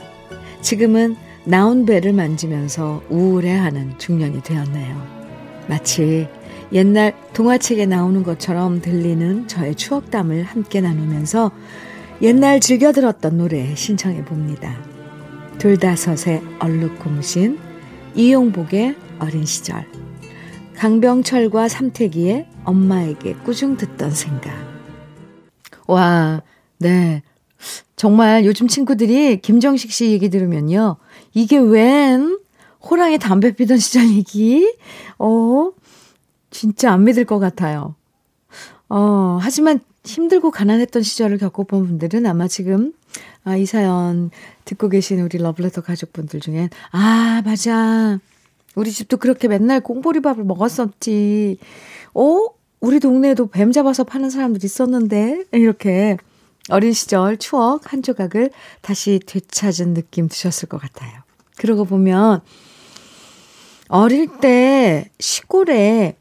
지금은 0.62 1.16
나온 1.44 1.84
배를 1.84 2.12
만지면서 2.12 3.02
우울해하는 3.10 3.98
중년이 3.98 4.42
되었네요. 4.42 5.06
마치 5.68 6.28
옛날 6.74 7.14
동화책에 7.34 7.86
나오는 7.86 8.24
것처럼 8.24 8.80
들리는 8.80 9.46
저의 9.46 9.76
추억담을 9.76 10.42
함께 10.42 10.80
나누면서 10.80 11.52
옛날 12.20 12.58
즐겨 12.58 12.90
들었던 12.90 13.38
노래 13.38 13.74
신청해 13.76 14.24
봅니다. 14.24 14.76
둘다섯의 15.58 16.42
얼룩공신, 16.58 17.58
이용복의 18.16 18.96
어린 19.20 19.46
시절. 19.46 19.86
강병철과 20.74 21.68
삼태기의 21.68 22.48
엄마에게 22.64 23.34
꾸중 23.44 23.76
듣던 23.76 24.10
생각. 24.10 24.52
와, 25.86 26.42
네. 26.78 27.22
정말 27.94 28.44
요즘 28.44 28.66
친구들이 28.66 29.40
김정식 29.40 29.92
씨 29.92 30.10
얘기 30.10 30.28
들으면요. 30.28 30.96
이게 31.34 31.56
웬 31.56 32.38
호랑이 32.90 33.18
담배 33.18 33.52
피던 33.52 33.78
시절 33.78 34.10
얘기? 34.10 34.74
어, 35.18 35.70
진짜 36.54 36.92
안 36.92 37.04
믿을 37.04 37.24
것 37.24 37.40
같아요. 37.40 37.96
어, 38.88 39.38
하지만 39.42 39.80
힘들고 40.04 40.52
가난했던 40.52 41.02
시절을 41.02 41.38
겪어본 41.38 41.86
분들은 41.86 42.26
아마 42.26 42.46
지금 42.46 42.92
아, 43.42 43.56
이 43.56 43.66
사연 43.66 44.30
듣고 44.64 44.88
계신 44.88 45.20
우리 45.20 45.38
러블레터 45.38 45.82
가족분들 45.82 46.40
중엔 46.40 46.70
아, 46.92 47.42
맞아. 47.44 48.20
우리 48.76 48.92
집도 48.92 49.16
그렇게 49.16 49.48
맨날 49.48 49.80
꽁보리밥을 49.80 50.44
먹었었지. 50.44 51.58
어? 52.14 52.46
우리 52.80 53.00
동네에도 53.00 53.48
뱀 53.48 53.72
잡아서 53.72 54.04
파는 54.04 54.30
사람들 54.30 54.64
있었는데? 54.64 55.44
이렇게 55.52 56.18
어린 56.68 56.92
시절 56.92 57.36
추억 57.36 57.92
한 57.92 58.02
조각을 58.02 58.50
다시 58.80 59.20
되찾은 59.26 59.94
느낌 59.94 60.28
드셨을 60.28 60.68
것 60.68 60.80
같아요. 60.80 61.12
그러고 61.56 61.84
보면 61.84 62.42
어릴 63.88 64.28
때 64.40 65.10
시골에 65.18 66.16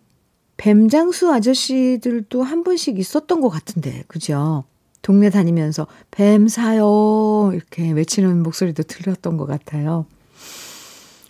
뱀장수 0.64 1.30
아저씨들도 1.30 2.42
한 2.42 2.64
분씩 2.64 2.98
있었던 2.98 3.42
것 3.42 3.50
같은데, 3.50 4.06
그죠? 4.08 4.64
동네 5.02 5.30
다니면서 5.30 5.88
뱀 6.10 6.48
사요 6.48 7.52
이렇게 7.54 7.92
외치는 7.92 8.42
목소리도 8.42 8.84
들렸던 8.84 9.36
것 9.36 9.46
같아요. 9.46 10.06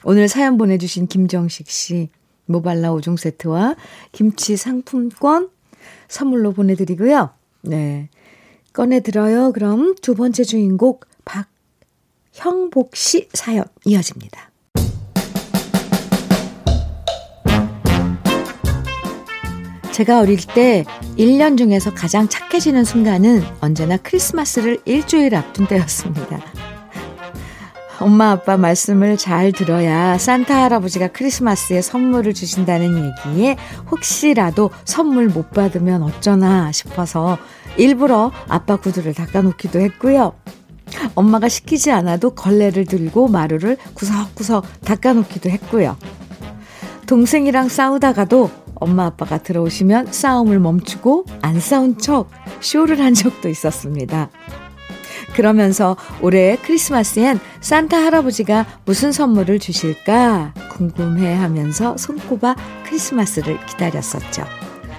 오늘 0.04 0.28
사연 0.28 0.60
보내주신 0.60 1.08
김정식 1.08 1.68
씨 1.68 2.12
모발라 2.46 2.92
5종 2.92 3.18
세트와 3.18 3.76
김치 4.12 4.56
상품권 4.56 5.50
선물로 6.10 6.52
보내드리고요. 6.52 7.32
네. 7.64 8.10
꺼내 8.72 9.00
들어요. 9.00 9.52
그럼 9.52 9.96
두 9.96 10.14
번째 10.14 10.44
주인공 10.44 11.00
박형복 12.32 12.96
씨 12.96 13.30
사연 13.34 13.66
이어집니다. 13.84 14.53
제가 19.94 20.22
어릴 20.22 20.38
때 20.38 20.86
1년 21.20 21.56
중에서 21.56 21.94
가장 21.94 22.28
착해지는 22.28 22.84
순간은 22.84 23.44
언제나 23.62 23.96
크리스마스를 23.98 24.80
일주일 24.86 25.36
앞둔 25.36 25.68
때였습니다. 25.68 26.40
엄마 28.00 28.32
아빠 28.32 28.58
말씀을 28.58 29.18
잘 29.18 29.52
들어야 29.52 30.18
산타 30.18 30.64
할아버지가 30.64 31.10
크리스마스에 31.10 31.84
선물을 31.84 32.34
주신다는 32.34 33.14
얘기에 33.30 33.56
혹시라도 33.92 34.72
선물 34.84 35.28
못 35.28 35.52
받으면 35.52 36.02
어쩌나 36.02 36.72
싶어서 36.72 37.38
일부러 37.78 38.32
아빠 38.48 38.78
구두를 38.78 39.14
닦아놓기도 39.14 39.80
했고요. 39.80 40.34
엄마가 41.14 41.50
시키지 41.50 41.92
않아도 41.92 42.32
걸레를 42.32 42.86
들고 42.86 43.28
마루를 43.28 43.78
구석구석 43.94 44.66
닦아놓기도 44.82 45.52
했고요. 45.52 45.96
동생이랑 47.06 47.70
싸우다가도 47.70 48.63
엄마 48.76 49.06
아빠가 49.06 49.38
들어오시면 49.38 50.12
싸움을 50.12 50.60
멈추고 50.60 51.26
안 51.42 51.60
싸운 51.60 51.98
척 51.98 52.30
쇼를 52.60 53.00
한 53.00 53.14
적도 53.14 53.50
있었습니다. 53.50 54.30
그러면서 55.36 55.98
올해 56.22 56.58
크리스마스엔 56.58 57.40
산타 57.62 57.98
할아버지가 57.98 58.66
무슨 58.86 59.12
선물을 59.12 59.60
주실까 59.60 60.54
궁금해 60.72 61.34
하면서 61.34 61.98
손꼽아 61.98 62.56
크리스마스를 62.86 63.64
기다렸었죠. 63.66 64.44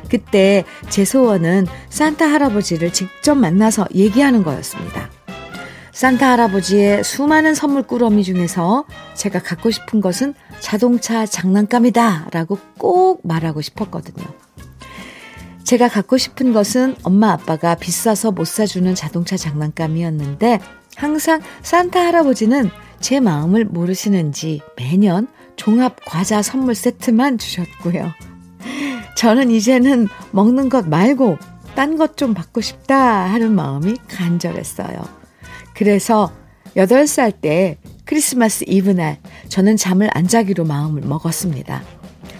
그때 0.08 0.64
제 0.90 1.04
소원은 1.04 1.66
산타 1.88 2.30
할아버지를 2.30 2.92
직접 2.92 3.34
만나서 3.34 3.86
얘기하는 3.94 4.42
거였습니다. 4.42 5.10
산타 5.94 6.32
할아버지의 6.32 7.04
수많은 7.04 7.54
선물 7.54 7.84
꾸러미 7.84 8.24
중에서 8.24 8.84
제가 9.14 9.38
갖고 9.38 9.70
싶은 9.70 10.00
것은 10.00 10.34
자동차 10.58 11.24
장난감이다 11.24 12.30
라고 12.32 12.58
꼭 12.78 13.20
말하고 13.24 13.60
싶었거든요. 13.60 14.26
제가 15.62 15.88
갖고 15.88 16.18
싶은 16.18 16.52
것은 16.52 16.96
엄마 17.04 17.30
아빠가 17.30 17.76
비싸서 17.76 18.32
못 18.32 18.46
사주는 18.46 18.92
자동차 18.96 19.36
장난감이었는데 19.36 20.58
항상 20.96 21.40
산타 21.62 22.04
할아버지는 22.04 22.70
제 23.00 23.20
마음을 23.20 23.64
모르시는지 23.64 24.62
매년 24.76 25.28
종합 25.54 25.96
과자 26.04 26.42
선물 26.42 26.74
세트만 26.74 27.38
주셨고요. 27.38 28.12
저는 29.16 29.52
이제는 29.52 30.08
먹는 30.32 30.68
것 30.68 30.88
말고 30.88 31.38
딴 31.76 31.96
것 31.96 32.16
좀 32.16 32.34
받고 32.34 32.60
싶다 32.60 33.30
하는 33.30 33.54
마음이 33.54 33.96
간절했어요. 34.08 35.23
그래서 35.74 36.32
8살 36.76 37.40
때 37.40 37.78
크리스마스 38.04 38.64
이브날 38.66 39.18
저는 39.48 39.76
잠을 39.76 40.08
안 40.12 40.26
자기로 40.26 40.64
마음을 40.64 41.02
먹었습니다. 41.02 41.82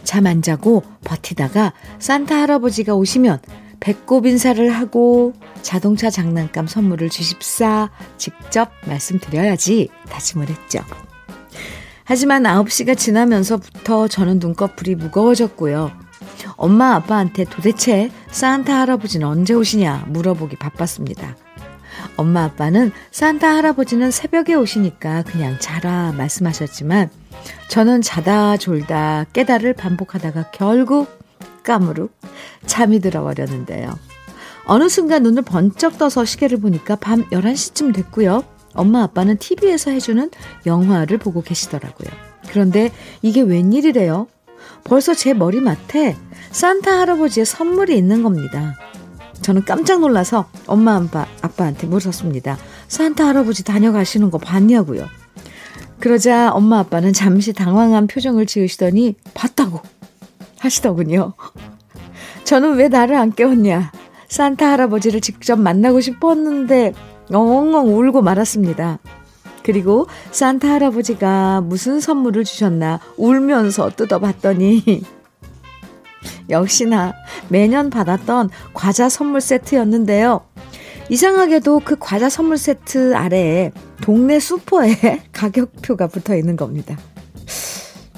잠 0.05 0.27
안 0.27 0.42
자고 0.42 0.83
버티다가 1.05 1.73
산타 1.99 2.40
할아버지가 2.42 2.94
오시면 2.94 3.40
배꼽 3.81 4.27
인사를 4.27 4.70
하고 4.70 5.33
자동차 5.62 6.11
장난감 6.11 6.66
선물을 6.66 7.11
주십사 7.11 7.90
직접 8.16 8.70
말씀드려야지 8.87 9.88
다짐을 10.09 10.49
했죠. 10.49 10.81
하지만 12.05 12.42
9시가 12.42 12.97
지나면서부터 12.97 14.09
저는 14.09 14.38
눈꺼풀이 14.38 14.94
무거워졌고요. 14.94 15.90
엄마 16.57 16.94
아빠한테 16.94 17.44
도대체 17.44 18.11
산타 18.31 18.81
할아버지는 18.81 19.27
언제 19.27 19.55
오시냐 19.55 20.07
물어보기 20.09 20.57
바빴습니다. 20.57 21.37
엄마 22.16 22.44
아빠는 22.44 22.92
산타 23.11 23.57
할아버지는 23.57 24.11
새벽에 24.11 24.55
오시니까 24.55 25.22
그냥 25.22 25.57
자라 25.59 26.12
말씀하셨지만 26.16 27.11
저는 27.68 28.03
자다 28.03 28.57
졸다 28.57 29.27
깨달을 29.33 29.72
반복하다가 29.74 30.50
결국 30.53 31.09
까무룩 31.62 32.12
잠이 32.66 33.00
들어버렸는데요. 33.00 33.98
어느 34.66 34.88
순간 34.88 35.22
눈을 35.22 35.42
번쩍 35.42 35.98
떠서 35.98 36.24
시계를 36.24 36.59
보니까 36.59 36.96
밤 36.96 37.24
11시쯤 37.31 37.94
됐고요. 37.94 38.44
엄마 38.74 39.03
아빠는 39.03 39.38
TV에서 39.38 39.90
해주는 39.90 40.31
영화를 40.66 41.18
보고 41.18 41.42
계시더라고요. 41.42 42.09
그런데 42.48 42.90
이게 43.22 43.40
웬일이래요? 43.42 44.27
벌써 44.85 45.14
제 45.14 45.35
머리맡에 45.35 46.16
산타 46.50 47.00
할아버지의 47.00 47.46
선물이 47.46 47.96
있는 47.96 48.22
겁니다. 48.22 48.74
저는 49.44 49.66
깜짝 49.66 50.00
놀라서 50.00 50.46
엄마 50.66 50.96
아빠, 50.96 51.26
아빠한테 51.42 51.87
물었습니다. 51.87 52.57
산타 52.88 53.26
할아버지 53.26 53.62
다녀가시는 53.62 54.30
거 54.30 54.38
봤냐고요. 54.38 55.04
그러자 56.00 56.50
엄마 56.50 56.78
아빠는 56.78 57.12
잠시 57.12 57.52
당황한 57.52 58.07
표정을 58.07 58.46
지으시더니 58.46 59.16
봤다고 59.35 59.83
하시더군요. 60.61 61.35
저는 62.44 62.76
왜 62.76 62.88
나를 62.88 63.16
안 63.16 63.35
깨웠냐. 63.35 63.92
산타 64.28 64.66
할아버지를 64.66 65.20
직접 65.20 65.61
만나고 65.61 66.00
싶었는데 66.00 66.94
엉엉 67.30 67.98
울고 67.98 68.22
말았습니다. 68.22 68.98
그리고 69.62 70.07
산타 70.30 70.72
할아버지가 70.72 71.61
무슨 71.61 72.00
선물을 72.00 72.44
주셨나 72.44 72.98
울면서 73.18 73.90
뜯어봤더니 73.90 75.02
역시나 76.50 77.14
매년 77.48 77.90
받았던 77.90 78.50
과자 78.72 79.09
선물 79.09 79.40
세트였는데요. 79.40 80.42
이상하게도 81.09 81.80
그 81.85 81.96
과자 81.98 82.28
선물 82.28 82.57
세트 82.57 83.14
아래에 83.14 83.72
동네 84.00 84.40
슈퍼에 84.40 85.22
가격표가 85.33 86.07
붙어 86.07 86.35
있는 86.37 86.57
겁니다. 86.57 86.96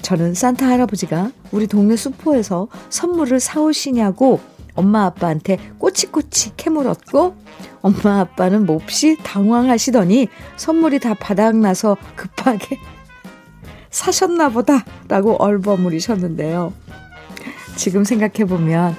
저는 0.02 0.34
산타 0.34 0.68
할아버지가 0.68 1.32
우리 1.50 1.66
동네 1.66 1.96
슈퍼에서 1.96 2.68
선물을 2.90 3.40
사오시냐고 3.40 4.40
엄마 4.76 5.06
아빠한테 5.06 5.58
꼬치꼬치 5.78 6.52
캐물었고 6.56 7.34
엄마 7.80 8.20
아빠는 8.20 8.66
몹시 8.66 9.16
당황하시더니 9.22 10.28
선물이 10.56 11.00
다 11.00 11.14
바닥나서 11.14 11.96
급하게 12.14 12.78
사셨나 13.90 14.50
보다라고 14.50 15.42
얼버무리셨는데요. 15.42 16.72
지금 17.76 18.04
생각해보면 18.04 18.96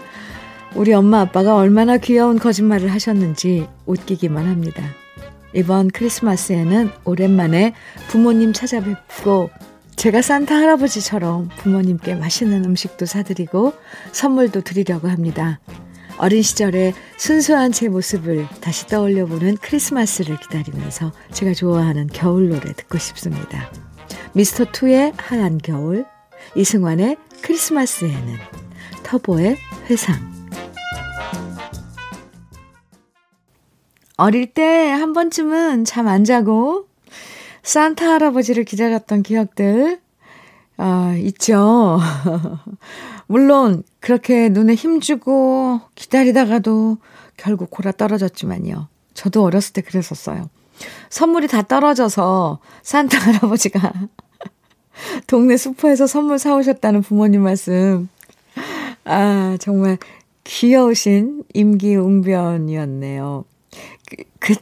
우리 0.75 0.93
엄마 0.93 1.21
아빠가 1.21 1.55
얼마나 1.55 1.97
귀여운 1.97 2.37
거짓말을 2.39 2.91
하셨는지 2.91 3.67
웃기기만 3.85 4.45
합니다. 4.45 4.83
이번 5.53 5.89
크리스마스에는 5.89 6.91
오랜만에 7.03 7.73
부모님 8.09 8.53
찾아뵙고 8.53 9.49
제가 9.95 10.21
산타 10.21 10.55
할아버지처럼 10.55 11.49
부모님께 11.57 12.15
맛있는 12.15 12.63
음식도 12.65 13.07
사드리고 13.07 13.73
선물도 14.11 14.61
드리려고 14.61 15.07
합니다. 15.07 15.59
어린 16.19 16.41
시절의 16.41 16.93
순수한 17.17 17.71
제 17.71 17.89
모습을 17.89 18.47
다시 18.61 18.87
떠올려보는 18.87 19.57
크리스마스를 19.57 20.39
기다리면서 20.39 21.11
제가 21.31 21.53
좋아하는 21.53 22.07
겨울 22.07 22.49
노래 22.49 22.73
듣고 22.73 22.97
싶습니다. 22.97 23.71
미스터 24.33 24.65
투의 24.71 25.13
하얀 25.17 25.57
겨울, 25.57 26.05
이승환의 26.55 27.17
크리스마스에는 27.41 28.35
터보의 29.08 29.58
회상. 29.89 30.15
어릴 34.17 34.54
때 34.54 34.91
한 34.91 35.13
번쯤은 35.13 35.86
잠 35.86 36.08
안 36.08 36.24
자고 36.24 36.88
산타 37.63 38.06
할아버지를 38.13 38.63
기다렸던 38.63 39.24
기억들, 39.24 40.00
아, 40.78 41.15
있죠. 41.20 42.00
물론, 43.28 43.84
그렇게 44.00 44.50
눈에 44.50 44.74
힘주고 44.74 45.82
기다리다가도 45.96 46.98
결국 47.36 47.70
골아 47.72 47.91
떨어졌지만요. 47.91 48.88
저도 49.13 49.43
어렸을 49.43 49.74
때 49.74 49.82
그랬었어요. 49.82 50.50
선물이 51.10 51.48
다 51.48 51.62
떨어져서 51.62 52.60
산타 52.84 53.17
할아버지가 53.20 53.93
동네 55.28 55.58
슈퍼에서 55.58 56.08
선물 56.08 56.39
사오셨다는 56.39 57.02
부모님 57.02 57.43
말씀 57.43 58.10
아, 59.08 59.58
정말 59.60 59.98
귀여우신 60.43 61.43
임기응변이었네요. 61.54 63.46
그, 64.10 64.24
그, 64.39 64.56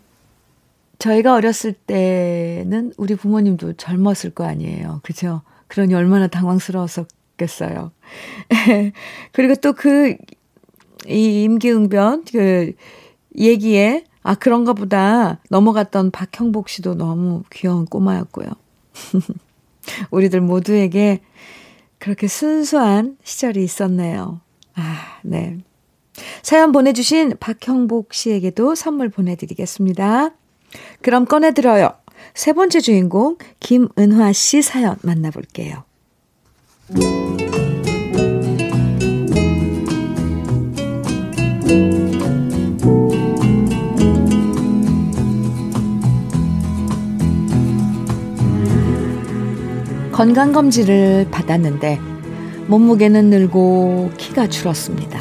저희가 1.00 1.34
어렸을 1.34 1.74
때는 1.74 2.94
우리 2.98 3.16
부모님도 3.16 3.74
젊었을 3.74 4.32
거 4.36 4.46
아니에요. 4.46 5.02
그죠? 5.04 5.42
그러니 5.68 5.96
얼마나 5.96 6.28
당황스러웠었겠어요. 6.28 7.92
그리고 9.32 9.56
또 9.56 9.74
그, 9.74 10.16
이 11.08 11.44
임기응변, 11.44 12.26
그, 12.32 12.74
얘기에 13.38 14.06
아, 14.22 14.36
그런가 14.36 14.74
보다. 14.74 15.40
넘어갔던 15.50 16.12
박형복 16.12 16.70
씨도 16.70 16.96
너무 16.96 17.44
귀여운 17.52 17.86
꼬마였고요. 17.86 18.48
우리들 20.10 20.42
모두에게 20.42 21.22
그렇게 22.06 22.28
순수한 22.28 23.18
시절이 23.24 23.64
있었네요. 23.64 24.40
아, 24.76 25.18
네. 25.24 25.58
사연 26.44 26.72
보내주신 26.72 27.34
박형복 27.40 28.14
씨에게도 28.14 28.76
선물 28.76 29.10
보내드리겠습니다. 29.10 30.30
그럼 31.02 31.26
꺼내들어요. 31.26 31.90
세 32.36 32.54
번째 32.54 32.80
주인공 32.80 33.40
김은화 33.60 34.34
씨 34.34 34.62
사연 34.62 34.98
만나볼게요. 35.02 35.84
건강검진을 50.16 51.28
받았는데 51.30 52.00
몸무게는 52.68 53.30
늘고 53.32 54.12
키가 54.18 54.48
줄었습니다. 54.48 55.20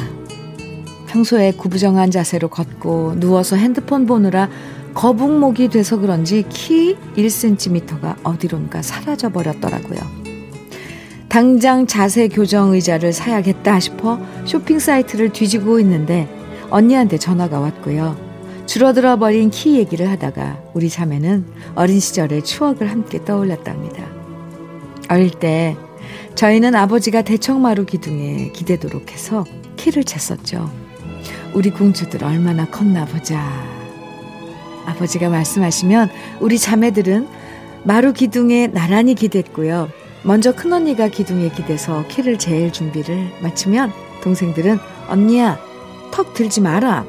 평소에 1.07 1.51
구부정한 1.51 2.11
자세로 2.11 2.47
걷고 2.47 3.19
누워서 3.19 3.57
핸드폰 3.57 4.05
보느라 4.05 4.49
거북목이 4.93 5.67
돼서 5.67 5.97
그런지 5.99 6.45
키 6.47 6.95
1cm가 7.17 8.15
어디론가 8.23 8.81
사라져 8.81 9.27
버렸더라고요. 9.33 9.99
당장 11.27 11.87
자세 11.87 12.29
교정 12.29 12.71
의자를 12.71 13.11
사야겠다 13.11 13.81
싶어 13.81 14.17
쇼핑 14.45 14.79
사이트를 14.79 15.33
뒤지고 15.33 15.81
있는데 15.81 16.29
언니한테 16.69 17.17
전화가 17.17 17.59
왔고요. 17.59 18.15
줄어들어 18.65 19.17
버린 19.17 19.49
키 19.49 19.75
얘기를 19.75 20.09
하다가 20.09 20.57
우리 20.73 20.89
자매는 20.89 21.45
어린 21.75 21.99
시절의 21.99 22.45
추억을 22.45 22.89
함께 22.89 23.25
떠올렸답니다. 23.25 24.14
어릴 25.09 25.31
때 25.31 25.75
저희는 26.35 26.75
아버지가 26.75 27.21
대청마루 27.21 27.85
기둥에 27.85 28.51
기대도록 28.51 29.11
해서 29.11 29.45
키를 29.77 30.03
쟀었죠. 30.03 30.69
우리 31.53 31.69
공주들 31.69 32.23
얼마나 32.23 32.65
컸나 32.65 33.05
보자. 33.05 33.39
아버지가 34.85 35.29
말씀하시면 35.29 36.09
우리 36.39 36.59
자매들은 36.59 37.27
마루 37.83 38.13
기둥에 38.13 38.67
나란히 38.67 39.15
기댔고요. 39.15 39.89
먼저 40.23 40.53
큰언니가 40.53 41.07
기둥에 41.07 41.49
기대서 41.49 42.07
키를 42.07 42.37
잴 42.37 42.71
준비를 42.71 43.29
마치면 43.41 43.91
동생들은 44.23 44.79
언니야 45.07 45.59
턱 46.11 46.33
들지 46.33 46.61
마라 46.61 47.05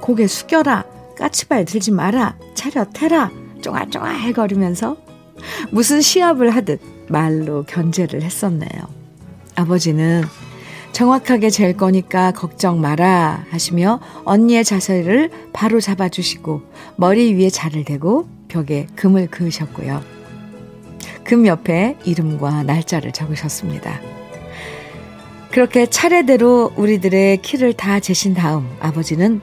고개 0.00 0.26
숙여라 0.28 0.84
까치발 1.18 1.64
들지 1.64 1.90
마라 1.90 2.36
차렷해라 2.54 3.32
쫑알쫑알 3.60 4.32
거리면서 4.32 4.96
무슨 5.72 6.00
시합을 6.00 6.50
하듯 6.50 6.80
말로 7.10 7.64
견제를 7.64 8.22
했었네요. 8.22 8.70
아버지는 9.54 10.24
정확하게 10.92 11.50
잴 11.50 11.76
거니까 11.76 12.32
걱정 12.32 12.80
마라 12.80 13.44
하시며 13.50 14.00
언니의 14.24 14.64
자세를 14.64 15.30
바로 15.52 15.80
잡아주시고 15.80 16.62
머리 16.96 17.34
위에 17.34 17.50
자를 17.50 17.84
대고 17.84 18.28
벽에 18.48 18.86
금을 18.96 19.28
그으셨고요. 19.28 20.02
금 21.24 21.46
옆에 21.46 21.96
이름과 22.04 22.64
날짜를 22.64 23.12
적으셨습니다. 23.12 24.00
그렇게 25.50 25.86
차례대로 25.86 26.72
우리들의 26.76 27.42
키를 27.42 27.72
다 27.72 28.00
재신 28.00 28.34
다음 28.34 28.68
아버지는 28.80 29.40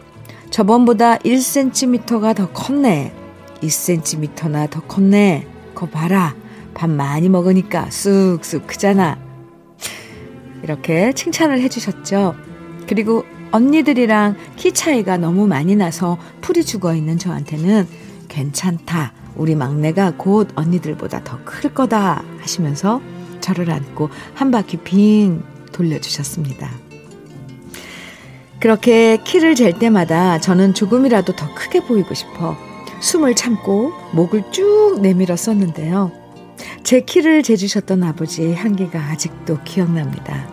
저번보다 0.49 1.17
1cm가 1.17 2.35
더 2.35 2.49
컸네. 2.49 3.13
2cm나 3.61 4.69
더 4.69 4.81
컸네. 4.81 5.45
거 5.75 5.85
봐라. 5.87 6.35
밥 6.77 6.91
많이 6.91 7.27
먹으니까 7.27 7.89
쑥쑥 7.89 8.67
크잖아. 8.67 9.17
이렇게 10.61 11.11
칭찬을 11.11 11.59
해주셨죠. 11.61 12.35
그리고 12.87 13.25
언니들이랑 13.51 14.35
키 14.57 14.71
차이가 14.71 15.17
너무 15.17 15.47
많이 15.47 15.75
나서 15.75 16.19
풀이 16.41 16.63
죽어 16.63 16.93
있는 16.93 17.17
저한테는 17.17 17.87
괜찮다. 18.27 19.13
우리 19.35 19.55
막내가 19.55 20.13
곧 20.17 20.49
언니들보다 20.55 21.23
더 21.23 21.39
클 21.43 21.73
거다 21.73 22.23
하시면서 22.41 23.01
저를 23.41 23.71
안고 23.71 24.09
한 24.35 24.51
바퀴 24.51 24.77
빙 24.77 25.43
돌려주셨습니다. 25.71 26.69
그렇게 28.59 29.17
키를 29.23 29.55
잴 29.55 29.79
때마다 29.79 30.39
저는 30.39 30.75
조금이라도 30.75 31.35
더 31.35 31.53
크게 31.55 31.81
보이고 31.81 32.13
싶어 32.13 32.55
숨을 32.99 33.35
참고 33.35 33.91
목을 34.13 34.51
쭉 34.51 34.99
내밀었었는데요. 35.01 36.26
제 36.83 37.01
키를 37.01 37.43
재주셨던 37.43 38.03
아버지의 38.03 38.55
향기가 38.55 38.99
아직도 38.99 39.59
기억납니다. 39.63 40.47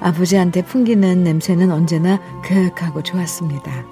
아버지한테 0.00 0.62
풍기는 0.62 1.24
냄새는 1.24 1.70
언제나 1.70 2.20
그윽하고 2.42 3.02
좋았습니다. 3.02 3.84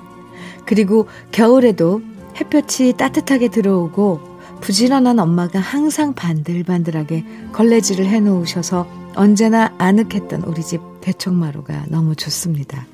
그리고 0.65 1.07
겨울에도 1.33 2.03
햇볕이 2.41 2.95
따뜻하게 2.97 3.49
들어오고 3.49 4.37
부지런한 4.61 5.19
엄마가 5.19 5.61
항상 5.61 6.15
반들반들하게 6.15 7.25
걸레질을 7.53 8.07
해놓으셔서 8.07 8.87
언제나 9.15 9.73
아늑했던 9.79 10.43
우리 10.43 10.63
집 10.63 10.81
대청마루가 11.01 11.87
너무 11.89 12.15
좋습니다. 12.15 12.87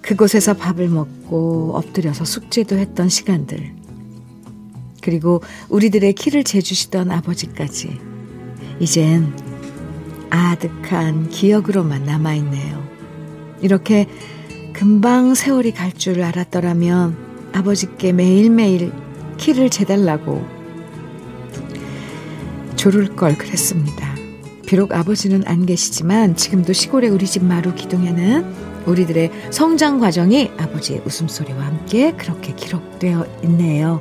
그곳에서 0.00 0.54
밥을 0.54 0.88
먹고 0.88 1.72
엎드려서 1.74 2.24
숙제도 2.24 2.76
했던 2.76 3.08
시간들. 3.08 3.81
그리고 5.02 5.42
우리들의 5.68 6.14
키를 6.14 6.44
재주시던 6.44 7.10
아버지까지. 7.10 8.00
이젠 8.80 9.36
아득한 10.30 11.28
기억으로만 11.28 12.04
남아있네요. 12.04 12.82
이렇게 13.60 14.08
금방 14.72 15.34
세월이 15.34 15.72
갈 15.72 15.92
줄 15.92 16.22
알았더라면 16.22 17.50
아버지께 17.52 18.12
매일매일 18.12 18.92
키를 19.36 19.68
재달라고 19.68 20.44
조를 22.76 23.14
걸 23.14 23.36
그랬습니다. 23.36 24.12
비록 24.66 24.92
아버지는 24.92 25.42
안 25.46 25.66
계시지만 25.66 26.34
지금도 26.34 26.72
시골의 26.72 27.10
우리 27.10 27.26
집 27.26 27.44
마루 27.44 27.74
기둥에는 27.74 28.72
우리들의 28.86 29.30
성장 29.50 30.00
과정이 30.00 30.50
아버지의 30.56 31.02
웃음소리와 31.04 31.60
함께 31.64 32.12
그렇게 32.12 32.54
기록되어 32.54 33.26
있네요. 33.44 34.00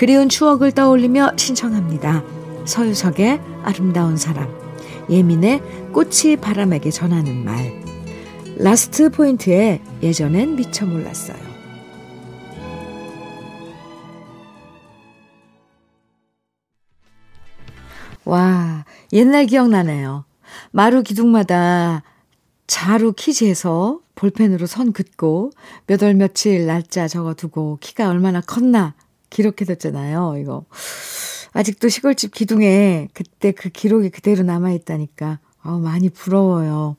그리운 0.00 0.30
추억을 0.30 0.72
떠올리며 0.72 1.32
신청합니다. 1.36 2.24
서유석의 2.64 3.38
아름다운 3.62 4.16
사람, 4.16 4.48
예민의 5.10 5.60
꽃이 5.92 6.36
바람에게 6.40 6.90
전하는 6.90 7.44
말, 7.44 7.84
라스트 8.56 9.10
포인트에 9.10 9.82
예전엔 10.02 10.56
미처 10.56 10.86
몰랐어요. 10.86 11.36
와, 18.24 18.86
옛날 19.12 19.44
기억나네요. 19.44 20.24
마루 20.70 21.02
기둥마다 21.02 22.04
자루 22.66 23.12
키즈에서 23.12 24.00
볼펜으로 24.14 24.64
선 24.64 24.94
긋고 24.94 25.50
몇 25.86 26.02
월 26.02 26.14
며칠 26.14 26.64
날짜 26.64 27.06
적어두고 27.06 27.76
키가 27.82 28.08
얼마나 28.08 28.40
컸나 28.40 28.94
기록해뒀잖아요. 29.30 30.36
이거. 30.38 30.64
아직도 31.52 31.88
시골집 31.88 32.32
기둥에 32.32 33.08
그때 33.14 33.52
그 33.52 33.70
기록이 33.70 34.10
그대로 34.10 34.42
남아있다니까. 34.42 35.38
아 35.62 35.78
많이 35.78 36.08
부러워요. 36.08 36.96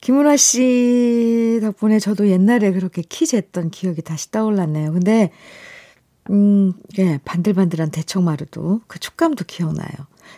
김은아 0.00 0.36
씨 0.36 1.58
덕분에 1.60 1.98
저도 1.98 2.28
옛날에 2.28 2.72
그렇게 2.72 3.02
키 3.02 3.26
쟀던 3.26 3.70
기억이 3.70 4.00
다시 4.02 4.30
떠올랐네요. 4.30 4.92
근데, 4.92 5.30
음, 6.30 6.72
예, 6.98 7.18
반들반들한 7.24 7.90
대청마루도 7.90 8.80
그 8.86 8.98
촉감도 8.98 9.44
기억나요. 9.46 9.90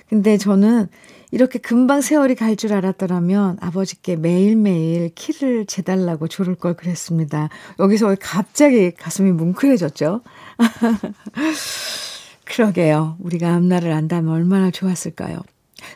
근데 0.08 0.36
저는 0.36 0.88
이렇게 1.32 1.58
금방 1.58 2.00
세월이 2.02 2.36
갈 2.36 2.52
줄 2.54 2.74
알았더라면 2.74 3.56
아버지께 3.60 4.16
매일매일 4.16 5.10
키를 5.14 5.64
재달라고 5.66 6.28
조를 6.28 6.54
걸 6.54 6.74
그랬습니다. 6.74 7.48
여기서 7.80 8.14
갑자기 8.20 8.92
가슴이 8.92 9.32
뭉클해졌죠? 9.32 10.20
그러게요. 12.44 13.16
우리가 13.20 13.54
앞날을 13.54 13.90
안다면 13.90 14.32
얼마나 14.34 14.70
좋았을까요? 14.70 15.40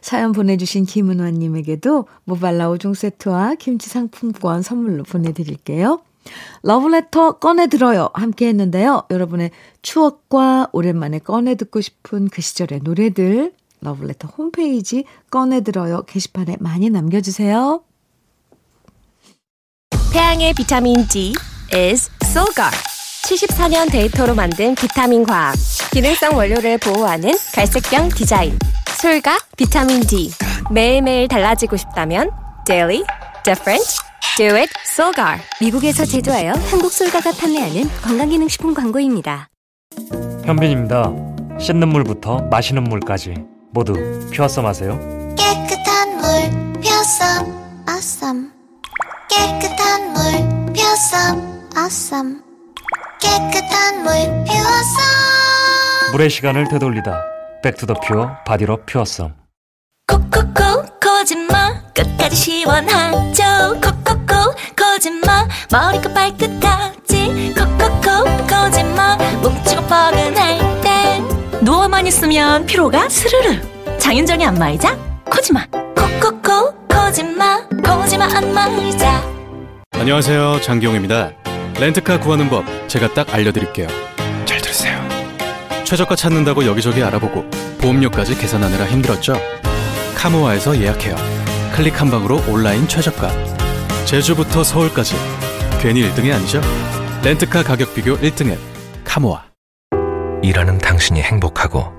사연 0.01 0.33
보내주신 0.33 0.87
김은화님에게도 0.87 2.07
모발라 2.25 2.71
5종 2.71 2.95
세트와 2.95 3.57
김치 3.57 3.91
상품권 3.91 4.63
선물로 4.63 5.05
보내드릴게요. 5.05 6.01
러브레터 6.63 7.33
꺼내들어요. 7.39 8.09
함께 8.15 8.49
했는데요. 8.49 9.05
여러분의 9.11 9.51
추억과 9.83 10.71
오랜만에 10.73 11.19
꺼내듣고 11.19 11.83
싶은 11.83 12.29
그 12.29 12.41
시절의 12.41 12.81
노래들 12.83 13.53
러블레터 13.81 14.29
홈페이지 14.29 15.05
꺼내들어요 15.31 16.03
게시판에 16.03 16.57
많이 16.61 16.91
남겨주세요. 16.91 17.83
태양의 20.13 20.55
비타민 20.55 21.07
D 21.09 21.35
is 21.73 22.11
Solgar. 22.25 22.71
74년 23.25 23.91
데이터로 23.91 24.35
만든 24.35 24.75
비타민 24.75 25.25
과학. 25.25 25.55
기능성 25.93 26.37
원료를 26.37 26.79
보호하는 26.79 27.33
갈색병 27.55 28.09
디자인. 28.11 28.59
솔각 29.01 29.51
비타민 29.57 30.01
D. 30.01 30.31
매일매일 30.71 31.29
달라지고 31.29 31.77
싶다면 31.77 32.31
Daily 32.67 33.03
Different 33.45 33.85
Do 34.37 34.57
It 34.57 34.73
Solgar. 34.87 35.41
미국에서 35.61 36.05
제조하여 36.05 36.53
한국 36.71 36.93
솔가가 36.93 37.33
판매하는 37.33 37.89
건강기능식품 38.03 38.75
광고입니다. 38.75 39.49
현빈입니다. 40.45 41.13
씻는 41.59 41.89
물부터 41.89 42.43
마시는 42.51 42.85
물까지 42.85 43.35
모두 43.77 43.93
퓨어썸 44.33 44.65
하세요. 44.65 44.99
깨끗한 45.37 46.17
물 46.17 46.81
퓨어썸 46.81 48.51
깨끗한 49.29 50.13
물 50.15 50.73
퓨어썸 50.73 52.41
깨끗한 53.21 54.03
물 54.03 54.13
퓨어썸 54.47 56.13
물의 56.13 56.31
시간을 56.31 56.69
되돌리다. 56.69 57.23
Back 57.63 57.80
to 57.80 57.88
the 57.88 58.01
pure 58.01 58.39
body로 58.47 58.79
퓨어썸. 58.87 59.35
콕콕콕 60.07 60.99
거짓말 60.99 61.83
끝까지 61.93 62.35
시원하죠? 62.35 63.79
콕콕콕 63.83 64.57
거짓말 64.75 65.47
머리끝 65.71 66.15
발끝까지. 66.15 67.53
콕콕콕 67.55 68.47
거짓말 68.47 69.19
뭉치고 69.43 69.83
뻐근할 69.83 70.33
땐 70.33 70.76
누워만 71.67 72.07
있으면 72.07 72.65
피로가 72.65 73.09
스르르 73.09 73.61
장윤정의 73.99 74.47
안마의자 74.47 74.97
코지마 75.25 75.67
콕콕콕 75.97 76.87
거짓말 76.87 77.69
거짓말 77.83 78.37
안마의자 78.37 79.21
안녕하세요. 79.91 80.61
장기용입니다. 80.61 81.33
렌트카 81.81 82.21
구하는 82.21 82.49
법 82.49 82.65
제가 82.89 83.13
딱 83.15 83.35
알려드릴게요. 83.35 83.89
잘 84.45 84.61
들으세요. 84.61 84.97
최저가 85.83 86.15
찾는다고 86.15 86.67
여기저기 86.67 87.03
알아보고 87.03 87.51
보험료까지 87.81 88.39
계산하느라 88.39 88.87
힘들었죠? 88.87 89.35
카모아에서 90.15 90.81
예약해요. 90.81 91.17
클릭 91.75 92.01
한 92.01 92.13
방으로 92.13 92.45
온라인 92.49 92.87
최저가. 92.87 93.29
제주부터 94.05 94.63
서울까지. 94.63 95.17
괜히 95.81 96.09
1등이 96.09 96.33
아니죠? 96.33 96.61
렌트카 97.25 97.65
가격 97.65 97.93
비교 97.93 98.17
1등 98.19 98.53
앱 98.53 98.59
카모아. 99.03 99.56
일하는 100.47 100.79
당신이 100.79 101.21
행복하고 101.23 101.93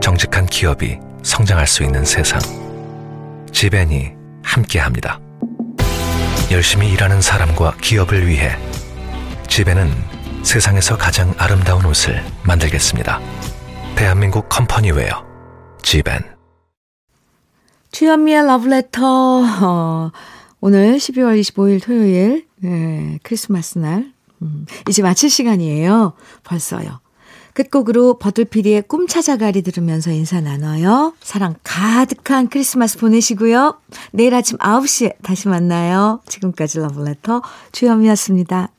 정직한 0.00 0.46
기업이 0.46 1.00
성장할 1.24 1.66
수 1.66 1.82
있는 1.82 2.04
세상. 2.04 2.40
지벤이 3.50 4.12
함께합니다. 4.44 5.18
열심히 6.52 6.92
일하는 6.92 7.20
사람과 7.20 7.76
기업을 7.78 8.28
위해 8.28 8.56
지벤은 9.48 9.90
세상에서 10.44 10.96
가장 10.96 11.34
아름다운 11.38 11.84
옷을 11.84 12.22
만들겠습니다. 12.44 13.18
대한민국 13.96 14.48
company 14.48 14.98
wear 14.98 15.26
지벤. 15.82 16.20
주현미의 17.90 18.46
러브레터. 18.46 19.00
어, 19.02 20.12
오늘 20.60 20.98
12월 20.98 21.40
25일 21.40 21.82
토요일, 21.82 22.46
네, 22.58 23.18
크리스마스 23.24 23.78
날. 23.78 24.12
음, 24.42 24.66
이제 24.88 25.02
마칠 25.02 25.28
시간이에요. 25.30 26.12
벌써요. 26.44 27.00
끝곡으로 27.56 28.18
버들피리의 28.18 28.82
꿈 28.82 29.06
찾아가리 29.06 29.62
들으면서 29.62 30.10
인사 30.10 30.40
나눠요. 30.40 31.14
사랑 31.22 31.54
가득한 31.64 32.48
크리스마스 32.48 32.98
보내시고요. 32.98 33.80
내일 34.12 34.34
아침 34.34 34.58
9시에 34.58 35.14
다시 35.22 35.48
만나요. 35.48 36.20
지금까지 36.26 36.78
러브레터 36.80 37.42
주현미였습니다. 37.72 38.75